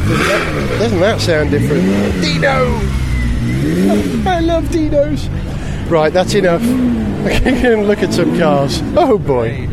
[0.10, 1.84] Doesn't that, doesn't that sound different?
[2.24, 3.03] Dino!
[4.26, 5.30] I love Dinos.
[5.90, 6.62] Right, that's enough.
[7.24, 8.82] Okay, and look at some cars.
[8.98, 9.66] Oh boy.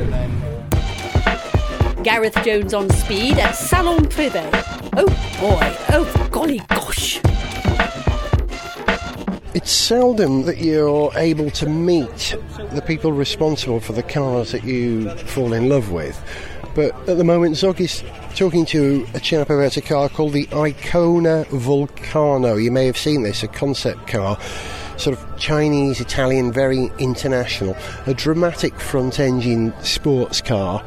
[2.04, 4.48] Gareth Jones on speed at Salon Privé.
[4.96, 5.06] Oh
[5.40, 7.20] boy, oh golly gosh.
[9.52, 12.37] It's seldom that you're able to meet
[12.70, 16.22] the people responsible for the cars that you fall in love with.
[16.76, 18.04] But at the moment, Zog is
[18.35, 22.57] talking to a chap about a car called the Icona Volcano.
[22.57, 24.38] You may have seen this, a concept car,
[24.97, 27.77] sort of Chinese, Italian, very international.
[28.07, 30.85] A dramatic front engine sports car.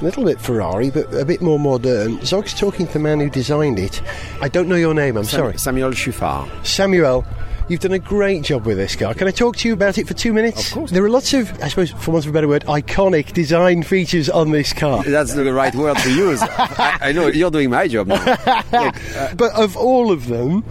[0.00, 2.20] A little bit Ferrari, but a bit more modern.
[2.24, 4.02] Zog's talking to the man who designed it.
[4.40, 5.58] I don't know your name, I'm Sam- sorry.
[5.58, 6.66] Samuel Chuffart.
[6.66, 7.24] Samuel,
[7.68, 9.14] you've done a great job with this car.
[9.14, 10.68] Can I talk to you about it for two minutes?
[10.68, 10.90] Of course.
[10.90, 14.28] There are lots of, I suppose, for want of a better word, iconic design features
[14.28, 15.02] on this car.
[15.04, 16.42] That's the right word to use.
[16.42, 18.24] I, I know you're doing my job now.
[18.72, 20.64] Look, uh, But of all of them,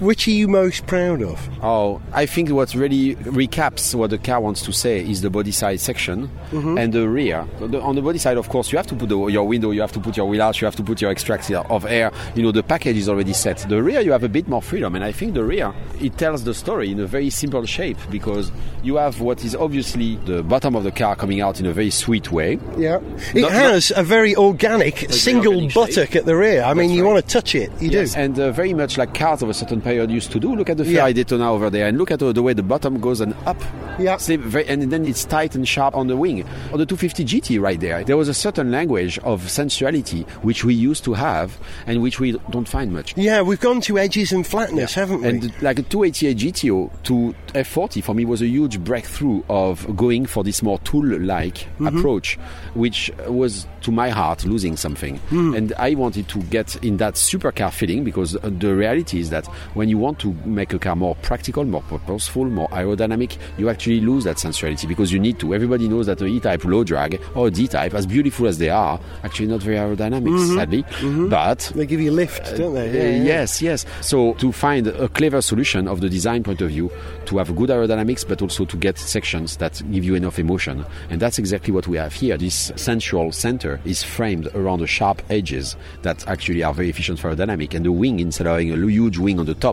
[0.00, 1.48] which are you most proud of?
[1.62, 5.52] oh, I think what really recaps what the car wants to say is the body
[5.52, 6.78] side section Mm-hmm.
[6.78, 7.46] and the rear.
[7.60, 9.82] The- on the body side, of course, you have to put the, your window, you
[9.82, 12.10] have to put your wheel arch, you have to put your extractor of air.
[12.34, 13.58] You know, the package is already set.
[13.68, 16.44] The rear, you have a bit more freedom, and I think the rear it tells
[16.44, 18.50] the story in a very simple shape because
[18.82, 21.90] you have what is obviously the bottom of the car coming out in a very
[21.90, 22.58] sweet way.
[22.78, 23.00] Yeah.
[23.34, 26.62] It Not- has a very organic single organic buttock at the rear.
[26.62, 27.12] I mean, you right.
[27.12, 27.70] want to touch it.
[27.80, 28.20] You Yes, do.
[28.20, 30.54] and uh, very much like cars of a certain period used to do.
[30.54, 30.92] Look at the Yeah.
[30.98, 33.56] Ferrari Daytona over there, and look at the way the bottom goes and up.
[33.98, 34.16] Yeah.
[34.18, 36.44] Very, and then it's tight and sharp on the wing.
[36.72, 40.74] On the 250 GT right there, there was a certain language of sensuality which we
[40.74, 43.16] used to have and which we don't find much.
[43.16, 45.28] Yeah, we've gone to edges and flatness, haven't we?
[45.28, 50.26] And like a 288 GTO to F40 for me was a huge breakthrough of going
[50.26, 51.86] for this more tool-like Mm-hmm.
[51.98, 52.36] approach,
[52.74, 55.16] which was to my heart losing something.
[55.30, 55.54] Hmm.
[55.54, 59.46] And I wanted to get in that supercar feeling because uh, the reality is that
[59.78, 64.00] when you want to make a car more practical, more purposeful, more aerodynamic, you actually
[64.00, 65.54] lose that sensuality because you need to.
[65.54, 68.98] Everybody knows that a E-type low drag or a D-type, as beautiful as they are,
[69.22, 70.56] actually not very aerodynamic, Mm-hmm.
[70.56, 71.28] sadly.
[71.28, 72.88] But they give you lift, don't they?
[72.90, 73.22] uh, Yeah, yeah.
[73.24, 73.86] Yes, yes.
[74.00, 76.90] So to find a clever solution of the design point of view,
[77.26, 81.20] to have good aerodynamics, but also to get sections that give you enough emotion, and
[81.20, 82.36] that's exactly what we have here.
[82.36, 87.30] This central center is framed around the sharp edges that actually are very efficient for
[87.34, 89.67] aerodynamic, and the wing instead of having a huge wing on the top,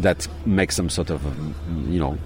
[0.00, 1.22] that makes some sort of,
[1.88, 2.18] you know.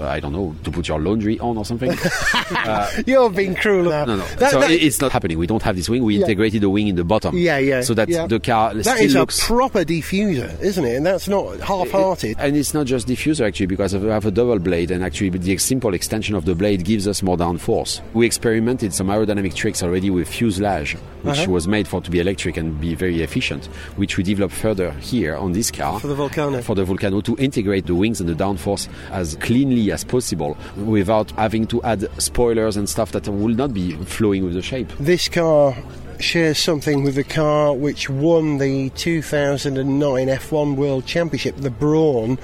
[0.00, 1.92] Uh, I don't know, to put your laundry on or something.
[3.06, 4.04] You're being cruel now.
[4.04, 4.26] No, no.
[4.36, 5.38] That- so that- it's not happening.
[5.38, 6.02] We don't have this wing.
[6.04, 7.36] We integrated the wing in the bottom.
[7.36, 7.80] yeah, yeah.
[7.82, 8.26] So that yeah.
[8.26, 9.42] the car That still is looks.
[9.42, 10.96] a proper diffuser, isn't it?
[10.96, 12.36] And that's not half-hearted.
[12.38, 15.56] And it's not just diffuser actually, because we have a double blade, and actually the
[15.58, 18.00] simple extension of the blade gives us more downforce.
[18.14, 21.50] We experimented some aerodynamic tricks already with fuselage, which Uh-huh.
[21.50, 25.36] was made for to be electric and be very efficient, which we developed further here
[25.36, 26.62] on this car For the Volcano.
[26.62, 31.30] For the Volcano to integrate the wings and the downforce as cleanly as possible, without
[31.32, 34.88] having to add spoilers and stuff that will not be flowing with the shape.
[34.98, 35.76] This car
[36.18, 42.36] shares something with the car which won the 2009 F1 World Championship, the Brawn,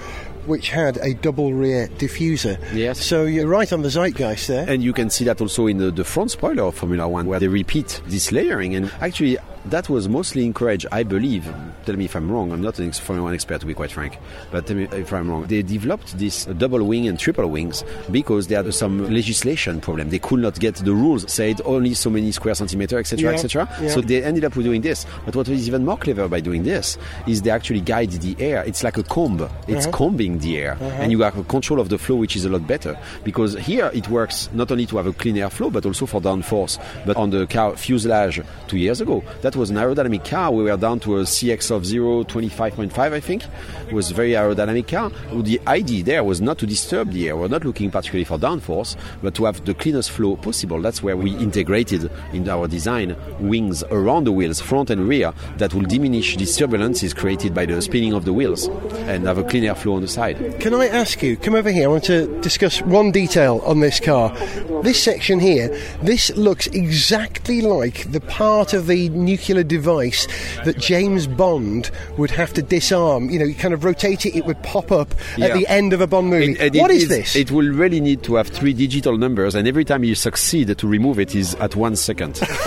[0.47, 2.59] which had a double rear diffuser.
[2.73, 3.05] Yes.
[3.05, 4.69] So you're right on the zeitgeist there.
[4.69, 7.41] And you can see that also in the, the front spoiler of Formula One, where
[7.41, 8.75] they repeat this layering.
[8.75, 9.39] And actually,
[9.71, 11.45] that was mostly encouraged, I believe.
[11.85, 12.53] Tell me if I'm wrong.
[12.53, 14.19] I'm not an One expert, to be quite frank.
[14.51, 15.47] But tell me if I'm wrong.
[15.47, 20.11] They developed this double wing and triple wings because they had some legislation problem.
[20.11, 23.69] They could not get the rules said only so many square centimeter, etc., Yeah, etc.
[23.81, 23.89] yeah.
[23.89, 25.07] So they ended up with doing this.
[25.25, 28.65] But what is even more clever by doing this is they actually guide the air.
[28.65, 29.49] It's like a comb.
[29.69, 29.97] It's uh-huh.
[29.97, 30.85] combing the air, uh-huh.
[31.01, 32.99] and you have control of the flow, which is a lot better.
[33.25, 36.21] Because here it works not only to have a clean air flow, but also for
[36.21, 36.79] downforce.
[37.05, 40.51] But on the car fuselage two years ago, that was an aerodynamic car.
[40.53, 43.45] We were down to a CX of 0, 25.5, I think.
[43.89, 45.11] It was a very aerodynamic car.
[45.33, 47.37] The idea there was not to disturb the air.
[47.37, 50.81] We're not looking particularly for downforce, but to have the cleanest flow possible.
[50.81, 55.73] That's where we integrated in our design wings around the wheels, front and rear, that
[55.73, 58.67] will diminish these turbulences created by the spinning of the wheels
[59.07, 60.59] and have a clean air flow on the side.
[60.61, 64.01] Can I ask you, come over here, I want to discuss one detail on this
[64.01, 64.37] car.
[64.83, 65.69] This section here,
[66.03, 70.27] this looks exactly like the part of the nuclear device
[70.65, 73.31] that James Bond would have to disarm.
[73.31, 75.55] You know, you kind of rotate it, it would pop up at Yeah.
[75.57, 76.47] the end of a Bond movie.
[76.47, 77.37] And- and what it is this?
[77.37, 80.87] It will really need to have three digital numbers, and every time you succeed to
[80.89, 82.41] remove it is at one second.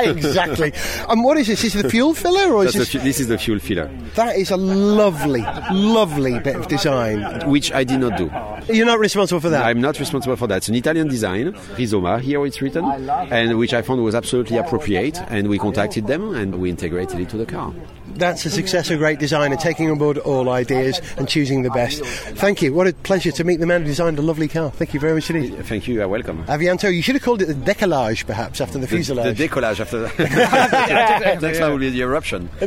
[0.00, 0.72] exactly.
[1.08, 1.64] And what is this?
[1.64, 3.02] Is it the fuel filler or is That's this?
[3.02, 7.22] this is the fuel filler, That is a lovely, lovely bit of design.
[7.48, 8.30] which I did not do.
[8.72, 9.64] You're not responsible for that.
[9.64, 10.58] I'm not responsible for that.
[10.58, 15.18] It's an Italian design, Rizoma, here it's written, and which I found was absolutely appropriate.
[15.28, 17.72] And we contacted them and we integrated it to the car.
[18.14, 22.04] That's a success of great designer, taking on board all ideas and choosing the best.
[22.04, 22.74] Thank you.
[22.74, 24.70] What a pleasure to meet the man who designed a lovely car.
[24.70, 25.64] Thank you very much indeed.
[25.66, 25.94] Thank you.
[25.94, 26.44] You're welcome.
[26.44, 29.38] Avianto, you should have called it the decollage, perhaps, after the The, the fuselage.
[29.38, 31.38] decollage after that.
[31.42, 32.50] Next time will be the eruption.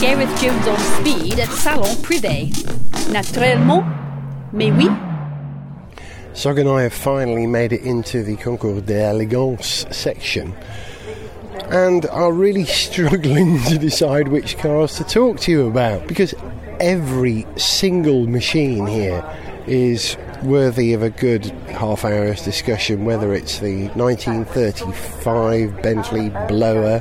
[0.00, 2.50] Gareth Jones on speed at Salon Privé.
[3.12, 3.84] Naturellement,
[4.52, 4.88] mais oui.
[6.34, 10.54] Zog and I have finally made it into the Concours d'Elegance section
[11.68, 16.34] and are really struggling to decide which cars to talk to you about because
[16.80, 19.22] every single machine here
[19.66, 27.00] is worthy of a good half hour's discussion, whether it's the 1935 Bentley Blower,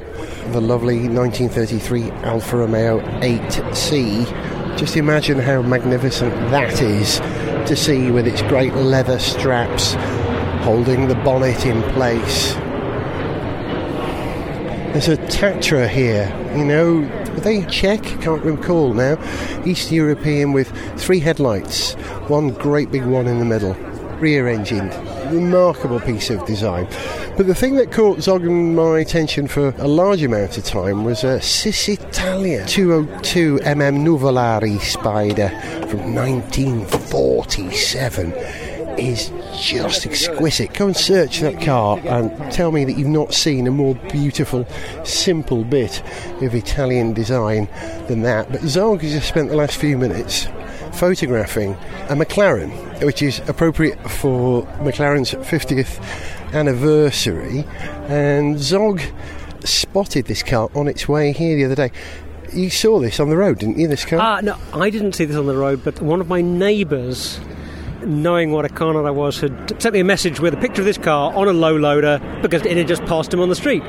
[0.51, 4.50] the lovely 1933 Alfa Romeo 8C.
[4.77, 7.19] Just imagine how magnificent that is
[7.69, 9.93] to see with its great leather straps
[10.63, 12.53] holding the bonnet in place.
[14.93, 17.01] There's a Tatra here, you know,
[17.41, 18.03] they Czech?
[18.21, 19.17] Can't recall now.
[19.65, 21.93] East European with three headlights,
[22.27, 23.73] one great big one in the middle,
[24.19, 24.89] rear engine.
[25.31, 26.87] Remarkable piece of design.
[27.37, 31.05] But the thing that caught Zog and my attention for a large amount of time
[31.05, 35.49] was a Cisitalia 202 mm Nuvolari Spider
[35.87, 38.33] from 1947
[38.99, 40.73] is just exquisite.
[40.73, 44.65] Go and search that car and tell me that you've not seen a more beautiful,
[45.03, 46.01] simple bit
[46.41, 47.67] of Italian design
[48.07, 48.51] than that.
[48.51, 50.47] But Zog has just spent the last few minutes
[50.93, 51.73] photographing
[52.09, 52.71] a McLaren,
[53.03, 56.01] which is appropriate for McLaren's 50th
[56.53, 57.65] anniversary.
[58.07, 59.01] And Zog
[59.63, 61.91] spotted this car on its way here the other day.
[62.53, 63.87] You saw this on the road, didn't you?
[63.87, 64.19] This car?
[64.19, 67.39] Ah, no, I didn't see this on the road, but one of my neighbours,
[68.03, 70.81] knowing what a car nut I was, had sent me a message with a picture
[70.81, 73.55] of this car on a low loader because it had just passed him on the
[73.55, 73.83] street.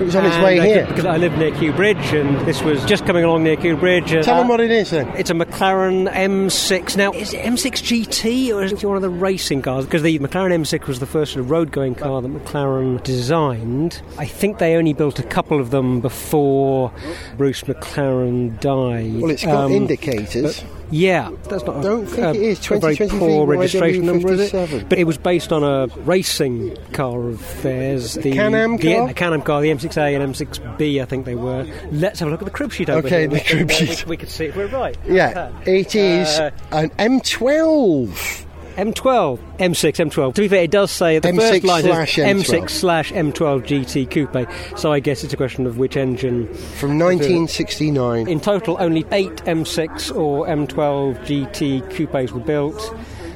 [0.00, 0.86] It was on its way I here.
[0.86, 4.10] because I live near Kew Bridge, and this was just coming along near Kew Bridge.
[4.10, 5.08] Tell uh, them what it is then.
[5.16, 6.96] It's a McLaren M6.
[6.96, 9.84] Now, is it M6 GT or is it one of the racing cars?
[9.84, 14.00] Because the McLaren M6 was the first sort of road going car that McLaren designed.
[14.18, 16.92] I think they only built a couple of them before
[17.36, 19.20] Bruce McLaren died.
[19.20, 20.64] Well, it's got Um, indicators.
[20.90, 21.82] Yeah, that's not.
[21.82, 22.70] Don't think a, it is.
[22.70, 24.88] a very poor registration number, is it?
[24.88, 28.14] But it was based on a racing car of theirs.
[28.14, 29.08] The Can-Am the, car?
[29.08, 31.66] the Can-Am car, the M6A and M6B, I think they were.
[31.92, 33.28] Let's have a look at the crib sheet over Okay, here.
[33.28, 34.04] the crib uh, sheet.
[34.06, 34.96] We, we could see if we're right.
[35.06, 38.46] Yeah, it is Uh, an M12.
[38.76, 40.34] M12, M6, M12.
[40.34, 42.44] To be fair, it does say the M6 first line is slash M12.
[42.44, 44.78] M6 slash M12 GT Coupe.
[44.78, 46.46] So I guess it's a question of which engine.
[46.78, 48.28] From 1969.
[48.28, 52.80] In total, only eight M6 or M12 GT coupes were built.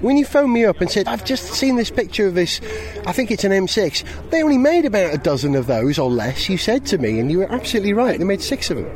[0.00, 2.60] When you phoned me up and said, I've just seen this picture of this,
[3.06, 6.46] I think it's an M6, they only made about a dozen of those or less,
[6.48, 8.18] you said to me, and you were absolutely right.
[8.18, 8.90] They made six of them.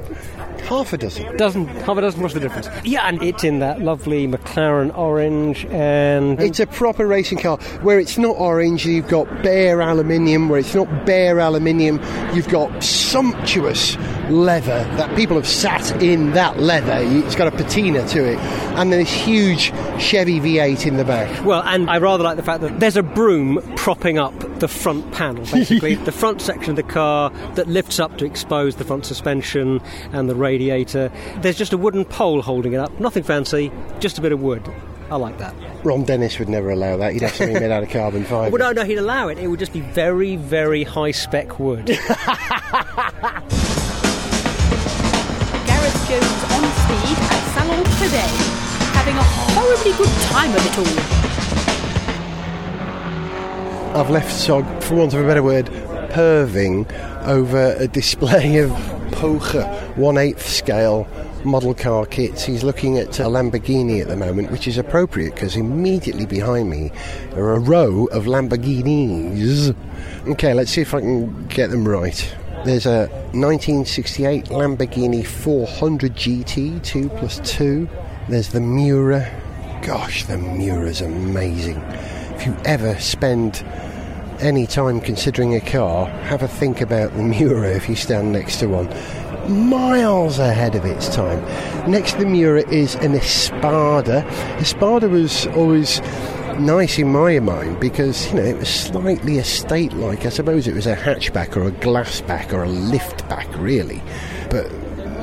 [0.63, 1.37] Half a dozen.
[1.37, 2.21] Doesn't half a dozen.
[2.21, 2.69] What's the difference?
[2.85, 7.99] Yeah, and it's in that lovely McLaren orange, and It's a proper racing car where
[7.99, 12.01] it's not orange, you've got bare aluminium, where it's not bare aluminium,
[12.35, 13.97] you've got sumptuous
[14.31, 16.99] leather that people have sat in that leather.
[17.01, 21.45] It's got a patina to it, and then this huge Chevy V8 in the back.
[21.45, 25.11] well, and I rather like the fact that there's a broom propping up the front
[25.13, 29.07] panel, basically the front section of the car that lifts up to expose the front
[29.07, 29.81] suspension
[30.13, 31.11] and the radiator.
[31.41, 32.99] There's just a wooden pole holding it up.
[33.01, 33.71] Nothing fancy,
[34.01, 34.69] just a bit of wood.
[35.11, 35.55] I like that.
[35.85, 37.15] Ron Dennis would never allow that.
[37.15, 38.51] He'd have something made out of carbon fibre.
[38.51, 39.39] Well, no, no, he'd allow it.
[39.39, 41.89] It would just be very, very high spec wood.
[46.09, 48.25] Jones on speed at Salon Privé,
[48.95, 50.87] having a horribly good time of it all.
[54.01, 55.67] I've left Zog, for want of a better word,
[56.11, 56.91] perving
[57.27, 58.71] over a display of
[59.13, 59.65] Pocher
[59.97, 61.07] 1 8 scale
[61.45, 62.43] model car kits.
[62.43, 66.91] He's looking at a Lamborghini at the moment, which is appropriate because immediately behind me
[67.35, 69.77] are a row of Lamborghinis.
[70.27, 72.35] Okay, let's see if I can get them right.
[72.65, 77.89] There's a 1968 Lamborghini 400 GT 2 plus 2.
[78.29, 79.31] There's the Miura.
[79.83, 81.77] Gosh, the Miura's amazing.
[82.35, 83.65] If you ever spend
[84.41, 88.59] any time considering a car, have a think about the Miura if you stand next
[88.59, 88.89] to one.
[89.49, 91.41] Miles ahead of its time.
[91.91, 94.27] Next to the Miura is an Espada.
[94.59, 96.01] Espada was always
[96.59, 100.27] nice in my mind because you know it was slightly estate like.
[100.27, 104.03] I suppose it was a hatchback or a glassback or a liftback, really.
[104.51, 104.67] But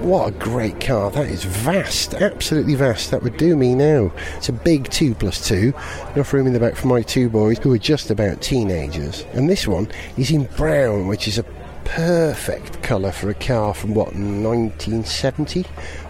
[0.06, 1.10] what a great car.
[1.12, 3.12] That is vast, absolutely vast.
[3.12, 4.12] That would do me now.
[4.38, 5.74] It's a big 2 plus 2.
[6.14, 9.26] Enough room in the back for my two boys who are just about teenagers.
[9.34, 11.44] And this one is in brown, which is a
[11.86, 15.64] perfect colour for a car from what, 1970?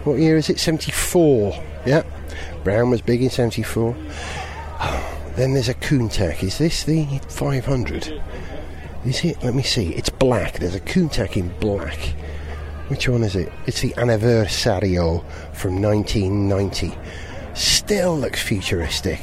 [0.04, 0.58] What year is it?
[0.58, 1.62] 74.
[1.86, 2.02] Yeah.
[2.64, 3.96] Brown was big in 74.
[5.36, 6.42] Then there's a Countach.
[6.42, 8.22] Is this the 500?
[9.04, 9.42] Is it?
[9.44, 9.94] Let me see.
[9.94, 10.58] It's black.
[10.58, 11.98] There's a Countach in black.
[12.88, 13.52] Which one is it?
[13.66, 15.22] It's the Anniversario
[15.52, 16.96] from 1990.
[17.52, 19.20] Still looks futuristic.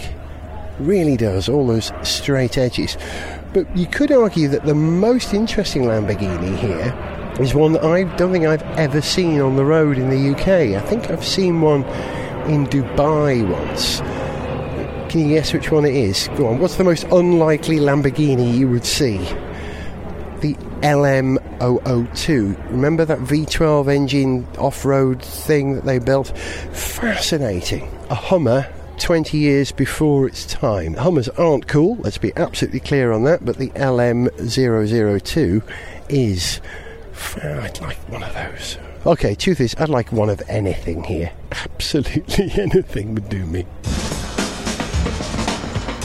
[0.80, 1.49] Really does.
[1.49, 2.95] All those straight edges.
[3.51, 8.32] But you could argue that the most interesting Lamborghini here is one that I don't
[8.32, 10.80] think I've ever seen on the road in the UK.
[10.80, 11.84] I think I've seen one
[12.47, 14.01] in Dubai once.
[15.14, 16.28] Can you guess which one it is?
[16.38, 16.57] Go on.
[16.57, 19.18] What's the most unlikely Lamborghini you would see?
[20.39, 22.72] The LM002.
[22.72, 26.36] Remember that V12 engine off road thing that they built?
[26.36, 27.95] Fascinating.
[28.09, 30.95] A Hummer 20 years before its time.
[30.95, 35.61] Hummers aren't cool, let's be absolutely clear on that, but the LM002
[36.09, 36.59] is.
[37.36, 38.80] I'd like one of those.
[39.05, 41.32] Okay, truth is, I'd like one of anything here.
[41.51, 43.68] Absolutely anything would do me.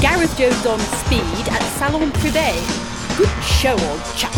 [0.01, 2.55] Gareth Jones on speed at Salon Privé.
[3.19, 4.33] Good show, old chap.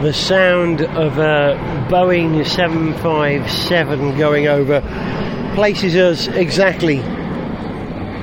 [0.00, 1.58] The sound of a
[1.90, 4.80] Boeing 757 going over
[5.56, 6.98] places us exactly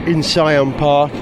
[0.10, 1.14] in Syon Park,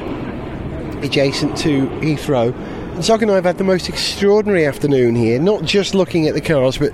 [1.04, 2.54] adjacent to Heathrow.
[3.02, 6.42] Zog and I have had the most extraordinary afternoon here, not just looking at the
[6.42, 6.94] cars, but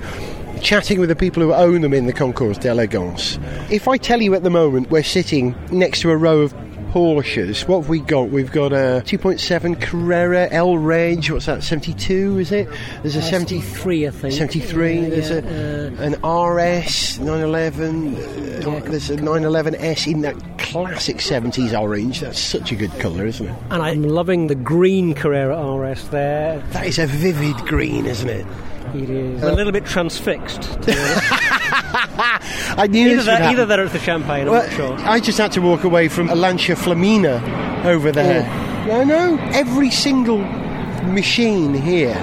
[0.62, 3.38] chatting with the people who own them in the Concours d'Elegance.
[3.70, 6.54] If I tell you at the moment we're sitting next to a row of
[6.92, 8.30] Porsches, what have we got?
[8.30, 12.68] We've got a 2.7 Carrera L Range, what's that, 72 is it?
[13.02, 14.34] There's a 70, 73, I think.
[14.34, 20.36] 73, Yeah, there's yeah, a, uh, an RS 911, uh, there's a 911S in that
[20.60, 22.20] classic 70s orange.
[22.20, 23.56] That's such a good colour, isn't it?
[23.70, 26.60] and I'm loving the green Carrera RS there.
[26.72, 28.46] That is a vivid green, isn't it?
[28.96, 30.62] It is a little bit transfixed.
[30.64, 31.24] To be honest.
[32.78, 33.54] I knew either, that, happen.
[33.54, 34.94] either that or it's the champagne, I'm Well, not sure.
[35.00, 37.42] I just had to walk away from a Lancia Flaminia
[37.86, 38.12] over oh.
[38.12, 38.44] there.
[38.90, 38.92] Oh.
[38.92, 39.38] I know.
[39.54, 40.40] Every single
[41.04, 42.16] machine here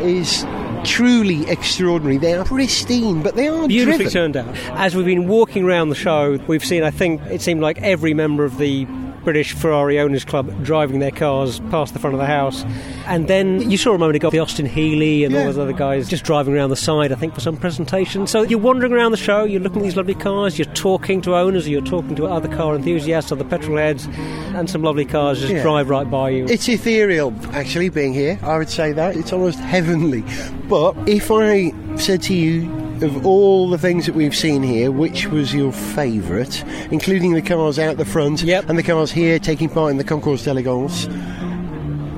[0.00, 0.44] is
[0.84, 2.18] truly extraordinary.
[2.18, 4.32] They are pristine, but they are Beautifully driven.
[4.32, 4.56] turned out.
[4.78, 8.14] As we've been walking around the show, we've seen, I think, it seemed like every
[8.14, 8.86] member of the
[9.28, 12.64] British Ferrari Owners Club driving their cars past the front of the house.
[13.06, 16.08] And then you saw a moment ago the Austin Healey and all those other guys
[16.08, 18.26] just driving around the side, I think, for some presentation.
[18.26, 21.36] So you're wandering around the show, you're looking at these lovely cars, you're talking to
[21.36, 24.06] owners, or you're talking to other car enthusiasts, other petrol heads,
[24.54, 25.62] and some lovely cars just Yeah.
[25.62, 26.46] drive right by you.
[26.48, 28.38] It's ethereal, actually, being here.
[28.42, 29.14] I would say that.
[29.14, 30.24] It's almost heavenly.
[30.70, 32.62] But if I said to you,
[33.02, 37.78] of all the things that we've seen here, which was your favourite, including the cars
[37.78, 38.68] out the front Yep.
[38.68, 41.06] and the cars here taking part in the Concours d'Elegance,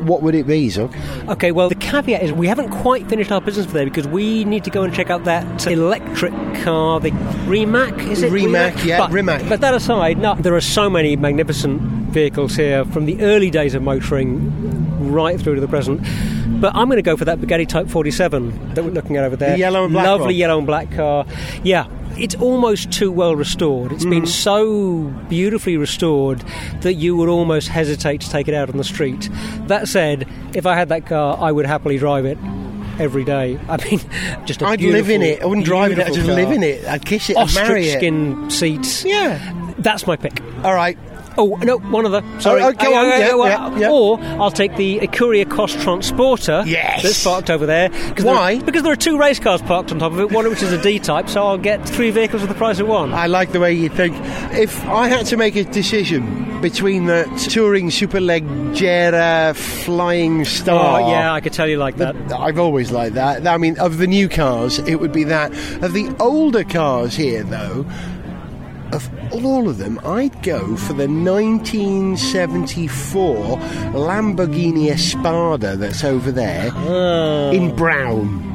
[0.05, 0.95] what would it be, Zog?
[1.29, 4.45] Okay, well, the caveat is we haven't quite finished our business for there because we
[4.45, 7.11] need to go and check out that electric car, the
[7.47, 8.33] Rimac, is it?
[8.33, 9.49] Rimac, yeah, but, Rimac.
[9.49, 13.75] But that aside, no, there are so many magnificent vehicles here from the early days
[13.75, 16.01] of motoring right through to the present.
[16.61, 19.37] But I'm going to go for that Bugatti Type 47 that we're looking at over
[19.37, 19.53] there.
[19.53, 20.35] The yellow and black Lovely one.
[20.35, 21.25] yellow and black car.
[21.63, 21.87] Yeah.
[22.19, 23.93] It's almost too well restored.
[23.93, 24.11] It's Mm.
[24.11, 26.43] been so beautifully restored
[26.83, 29.31] that you would almost hesitate to take it out on the street.
[29.69, 32.37] That said, if I had that car, I would happily drive it
[32.99, 33.59] every day.
[33.69, 34.01] I mean,
[34.45, 35.41] just a I'd live in it.
[35.41, 36.85] I wouldn't drive it, I'd just beautiful live in it.
[36.85, 37.99] I'd kiss it, I'd Ostrich marry it.
[37.99, 39.05] skin seats.
[39.05, 39.39] Yeah.
[39.79, 40.43] That's my pick.
[40.65, 40.99] All right.
[41.41, 42.23] Oh no, one other.
[42.39, 42.63] Sorry.
[42.63, 43.91] Oh, go on, Uh, yeah, uh, yeah, yeah.
[43.91, 46.63] Or I'll take the Ecurie Ecosse Transporter.
[46.67, 47.03] Yes.
[47.03, 47.89] That's parked over there.
[48.19, 48.57] Why?
[48.57, 50.31] There, because there are two race cars parked on top of it.
[50.31, 52.89] One which is a D type, so I'll get three vehicles for the price of
[52.89, 53.13] one.
[53.15, 54.15] I like the way you think.
[54.53, 61.01] If I had to make a decision between the Touring Superleggera Flying Star.
[61.01, 62.15] Oh yeah, I could tell you like that.
[62.33, 63.47] I've always liked that.
[63.47, 65.53] I mean, of the new cars, it would be that.
[65.83, 67.87] Of the older cars here, though,
[68.93, 73.57] of all of them, I'd go for the 1974
[73.93, 77.51] Lamborghini Espada that's over there Oh.
[77.53, 78.50] in brown.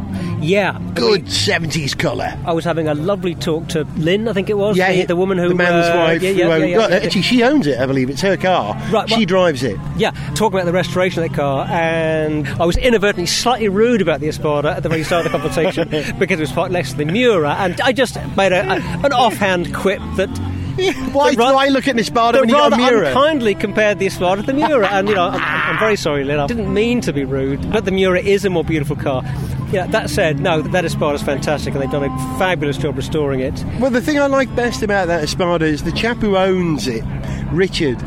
[0.46, 0.80] Yeah.
[0.93, 2.38] Good 70s colour.
[2.46, 4.78] I was having a lovely talk to Lynn, I think it was.
[4.78, 6.22] Yeah, the, the woman who the man's uh, wife.
[6.22, 6.96] Yeah, yeah, owned- yeah, yeah.
[6.98, 7.80] Actually, she owns it.
[7.80, 8.76] I believe it's her car.
[8.91, 9.80] Right, she well- drives it.
[9.98, 14.20] Yeah, talking about the restoration of that car, and I was inadvertently slightly rude about
[14.20, 15.89] the Espada at the very start of the conversation
[16.20, 19.14] because it was parked next to the Miura, and I just made a, a, an
[19.14, 20.30] offhand quip that.
[21.13, 23.05] Why do I look at that when you got a mirror?
[23.05, 26.39] unkindly compared the Espada to the Miura, and you know, I'm, I'm very sorry, Lynn.
[26.39, 29.23] I didn't mean to be rude, but the Miura is a more beautiful car.
[29.71, 33.39] Yeah, that said, no, that Espada is fantastic, and they've done a fabulous job restoring
[33.39, 33.63] it.
[33.80, 37.03] Well, the thing I like best about that Espada is the chap who owns it,
[37.51, 37.97] Richard,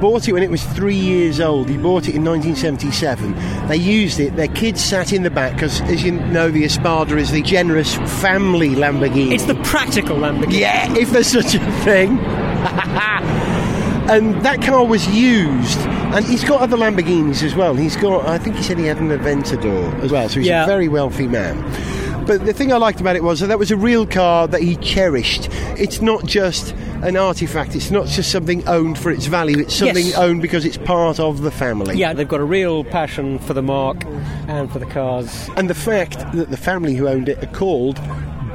[0.00, 1.68] bought it when it was three years old.
[1.68, 3.34] He bought it in 1977.
[3.68, 4.36] They used it.
[4.36, 7.94] Their kids sat in the back because, as you know, the Espada is the generous
[8.20, 9.32] family Lamborghini.
[9.32, 10.60] It's the practical Lamborghini.
[10.60, 12.18] yeah, if there's such a thing.
[14.10, 15.78] and that car was used.
[15.78, 17.74] And he's got other Lamborghinis as well.
[17.74, 20.28] He's got, I think he said he had an Aventador as well.
[20.28, 20.64] So he's Yeah.
[20.64, 21.56] a very wealthy man.
[22.28, 24.60] But the thing I liked about it was that that was a real car that
[24.60, 25.48] he cherished.
[25.78, 26.72] It's not just
[27.02, 27.74] an artifact.
[27.74, 29.58] It's not just something owned for its value.
[29.60, 30.18] It's something Yes.
[30.18, 31.96] owned because it's part of the family.
[31.96, 34.04] Yeah, they've got a real passion for the mark
[34.46, 35.48] and for the cars.
[35.56, 37.98] And the fact that the family who owned it are called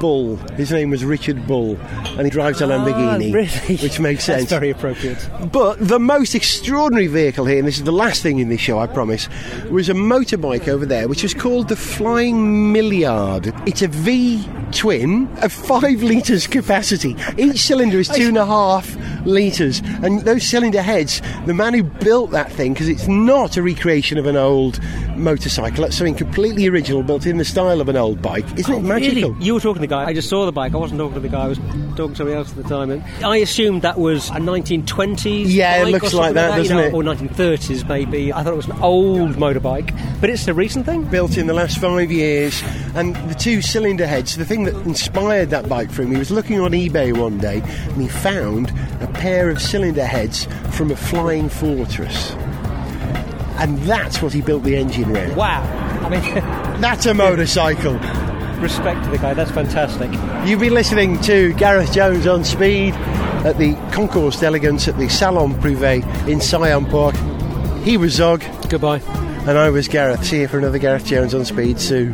[0.03, 0.35] Bull.
[0.57, 1.77] His name was Richard Bull,
[2.17, 3.77] and he drives a Lamborghini, Ah, really?
[3.83, 4.49] which makes sense.
[4.49, 5.29] Very appropriate.
[5.49, 8.79] But the most extraordinary vehicle here, and this is the last thing in this show,
[8.79, 9.29] I promise,
[9.71, 13.47] was a motorbike over there, which was called the Flying Millyard.
[13.65, 17.15] It's a V twin of five litres capacity.
[17.37, 21.83] Each cylinder is two and a half litres, and those cylinder heads, the man who
[21.83, 24.81] built that thing, because it's not a recreation of an old
[25.17, 28.45] motorcycle, that's something completely original, built in the style of an old bike.
[28.57, 29.31] Isn't oh, it magical?
[29.31, 29.45] Really?
[29.45, 30.05] You were talking to the guy.
[30.05, 30.73] I just saw the bike.
[30.73, 31.45] I wasn't talking to the guy.
[31.45, 31.57] I was
[31.95, 32.91] talking to somebody else at the time.
[32.91, 35.45] And I assumed that was a 1920s.
[35.47, 36.93] Yeah, it looks like something that, doesn't know, it?
[36.93, 38.33] Or 1930s maybe.
[38.33, 41.05] I thought it was an old motorbike, but it's a recent thing.
[41.05, 42.61] built in the last five years,
[42.95, 44.37] and the two cylinder heads.
[44.37, 47.61] The thing that inspired that bike for him, he was looking on eBay one day
[47.61, 52.35] and he found a pair of cylinder heads from a flying fortress.
[53.63, 55.35] And that's what he built the engine around.
[55.37, 55.61] Wow.
[56.03, 56.21] I mean,
[56.81, 57.93] That's a motorcycle.
[58.59, 59.33] respect to the guy.
[59.33, 60.11] That's fantastic.
[60.47, 62.93] You've been listening to Gareth Jones on speed
[63.45, 67.15] at the Concours d'Elegance at the Salon Privé in Syon Park.
[67.83, 68.99] He was Zog, Goodbye.
[69.47, 70.25] and I was Gareth.
[70.25, 72.13] See you for another Gareth Jones on speed soon.